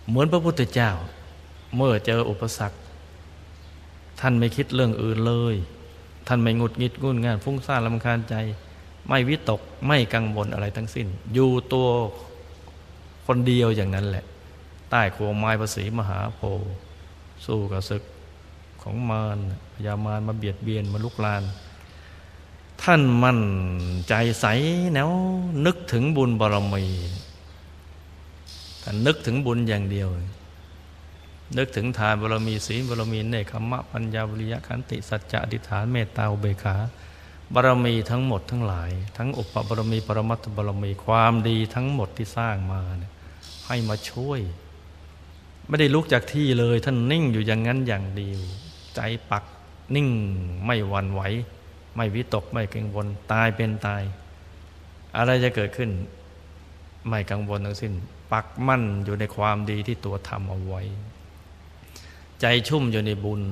[0.09, 0.91] เหมือนพระพุทธเจ้า
[1.77, 2.79] เมื่อเจออุปสรรค
[4.21, 5.55] ท่านไม่คิดเรื่องอื่นเลย
[6.27, 8.35] ท่านไม่งุดงิดงุนงานฟุ้งซ่านลำคาญใจ
[9.09, 11.89] ไม่วิตกไม่กังวลอะไรทั้งสิ้น อยู่ตัว
[13.33, 14.25] คนเดียวอย่างนั้นแหละ
[14.91, 16.41] ใต้โควไม้ภาษีมหาโพ
[17.47, 18.03] สู้กับศึก
[18.83, 19.39] ของมาร
[19.75, 21.43] พยามารมาเบียดเบียนมาลุกลาน
[22.83, 23.41] ท่านมั่น
[24.09, 24.47] ใจใส
[24.95, 25.11] แนว
[25.67, 26.85] นึกถึงบุญบารมี
[28.83, 30.09] ท่านนึกถึงบุญอย่างเดียว
[31.59, 36.77] นึกถึงทานบารมีศีลบารมีเนคขมะปัญญาวิริยะขันติสัจจะอธิษฐานเมตตาอุเบกขา
[37.55, 43.13] บารมีทั้งหมดทั้งหลาย ทั้งอุปบารมีปรมัตถบารมีความดีทั้งหมดที่สร้างมาเนี่ย
[43.73, 44.41] ให้มาช่วย
[45.69, 48.41] ไม่ได้ลุกจากที่เลย ท่านนิ่งอยู่อย่างนั้นอย่างเดียว
[48.95, 49.01] ใจ
[49.31, 49.45] ปัก
[49.95, 50.09] นิ่ง
[50.67, 51.23] ไม่หวั่นไหว
[51.97, 54.03] ไม่วิตกไม่กังวลตายเป็นตาย
[55.17, 55.91] อะไรจะเกิดขึ้น
[57.09, 57.93] ไม่กังวลทั้งสิ้น
[58.33, 60.83] ปักมั่นอยู่ในความดีที่ตัวทำเอาไว้
[62.41, 63.43] ใจชุ่มอยู่ในบุญ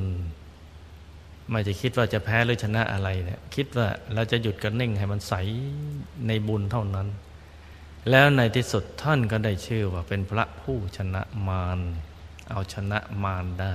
[1.50, 5.34] ไม่จะคิดว่าจะแพ้หรือชนะอะไรเนี่ยคิดว่าเราจะหยุดกันนิ่งให้มันใส
[6.26, 7.06] ในบุญเท่านั้น
[8.10, 11.78] แล้วในที่สุดท่านก็ได้ชื่อว่าเป็นพระผู้ชนะมาร
[12.50, 13.74] เอาชนะมารได้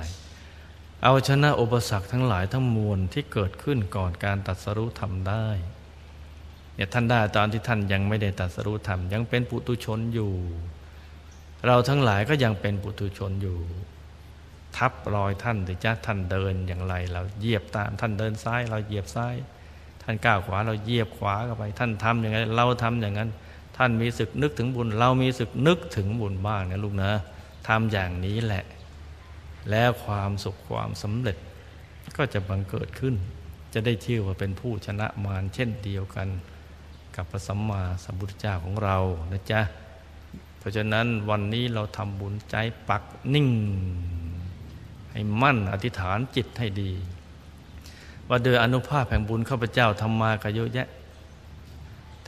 [1.03, 5.47] เอาชนะอุปสรรคทั้งหลายทั้งมวลที่เกิดขึ้นก่อนการตัดสรุธรรมได้
[6.75, 10.33] เนี่ยท่านได้ตอนที่ท่านยังไม่ได้ตัดสรุธรรม ยังเป็นปุตุชนอยู่
[11.67, 13.59] เราทั้งหลายก็ยังเป็นปุตุชนอยู่
[14.77, 19.35] ทับรอยท่านหรือจ้าท่านเดินอย่างไรเราเหยียบตามท่านเดินซ้าย เราเหยียบซ้าย
[20.01, 23.29] ท่านก้าวขวาเราเหยียบขวาเข้าไป ท่านทำอย่างไรเราทำอย่างนั้น
[23.77, 27.11] ท่านมีศึกนึกถึงบุญ เรามีศึกนึกถึงบุญบ้างนะลูกนะ
[27.67, 28.63] ทำอย่างนี้แหละ
[29.71, 31.37] แล้วความสุขความสำเร็จ
[32.17, 33.15] ก็จะบังเกิดขึ้น
[33.73, 36.27] จะได้ชื่อว่าเป็นผู้ชนะมารเช่นเดียวกัน
[37.15, 38.97] กับพระสัมมาสัมพุทธเจ้าของเรา
[39.31, 39.61] นะจ๊ะ
[40.57, 42.55] เพราะฉะนั้นวันนี้เราทำบุญใจ
[42.89, 43.03] ปัก
[43.33, 43.49] นิ่ง
[45.11, 46.91] ให้มั่นอธิษฐานจิตให้ดี
[48.29, 50.87] ว่าโดยอนุภาพแห่งบุญข้าพเจ้าทำมาก็เยอะแยะ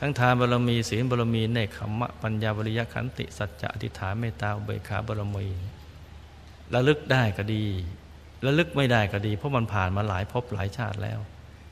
[0.00, 5.46] ทั้งทานบารมีศีลบารมีเนคขมะปัญญาบริยขันติ สัจจะอธิษฐานเมตตาเบกขาบารมี
[6.74, 7.64] ระลึกได้ก็ดี
[8.46, 11.18] ระลึกไม่ได้ก็ดี เพราะมันผ่านมาหลายภพหลายชาติแล้ว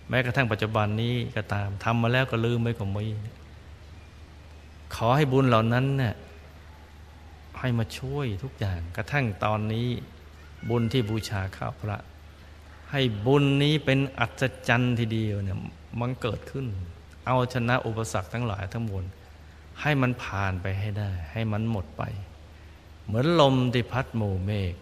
[0.08, 3.06] แม้กระทั่งปัจจุบันนี้ก็ตามทำมาแล้วก็ลืมไม่ก็มี
[4.94, 6.14] ขอให้บุญเหล่านั้นเนี่ย
[7.58, 9.88] ให้มาช่วยทุกอย่างกระทั่งตอนนี้
[10.68, 11.98] บุญที่บูชาข้าวพระ
[12.90, 15.58] ให้บุญนี้เป็นอัศจรรย์ทีเดียวเนี่ย
[16.00, 16.66] มันเกิดขึ้น
[17.26, 19.04] เอาชนะอุปสรรคทั้งหลายทั้งมวล
[19.80, 22.02] ให้มันผ่านไปให้ได้ ให้มันหมดไป
[23.04, 24.74] เหมือนลมที่พัดหมู่เมฆ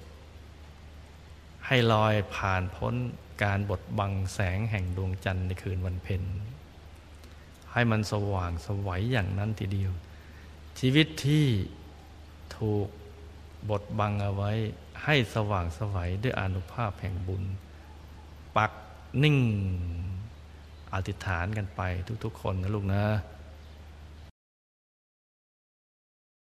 [1.67, 2.95] ให้ลอยผ่านพ้น
[3.43, 6.23] การบดบังแสงแห่งดวงจันทร์ในคืนวันเพ็ญ
[7.73, 9.93] ให้มันสว่างสวัยอย่างนั้นทีเดียว
[10.79, 11.47] ชีวิตที่
[12.57, 12.89] ถูก
[13.71, 14.53] บดบังเอาไว้
[15.05, 17.43] ให้สว่างสวัยด้วยอนุภาพแห่งบุญ
[18.57, 18.73] ปัก
[19.23, 19.39] นิ่ง
[20.95, 21.81] อธิษฐานกันไป
[22.25, 23.03] ทุกๆคนนะลูกนะ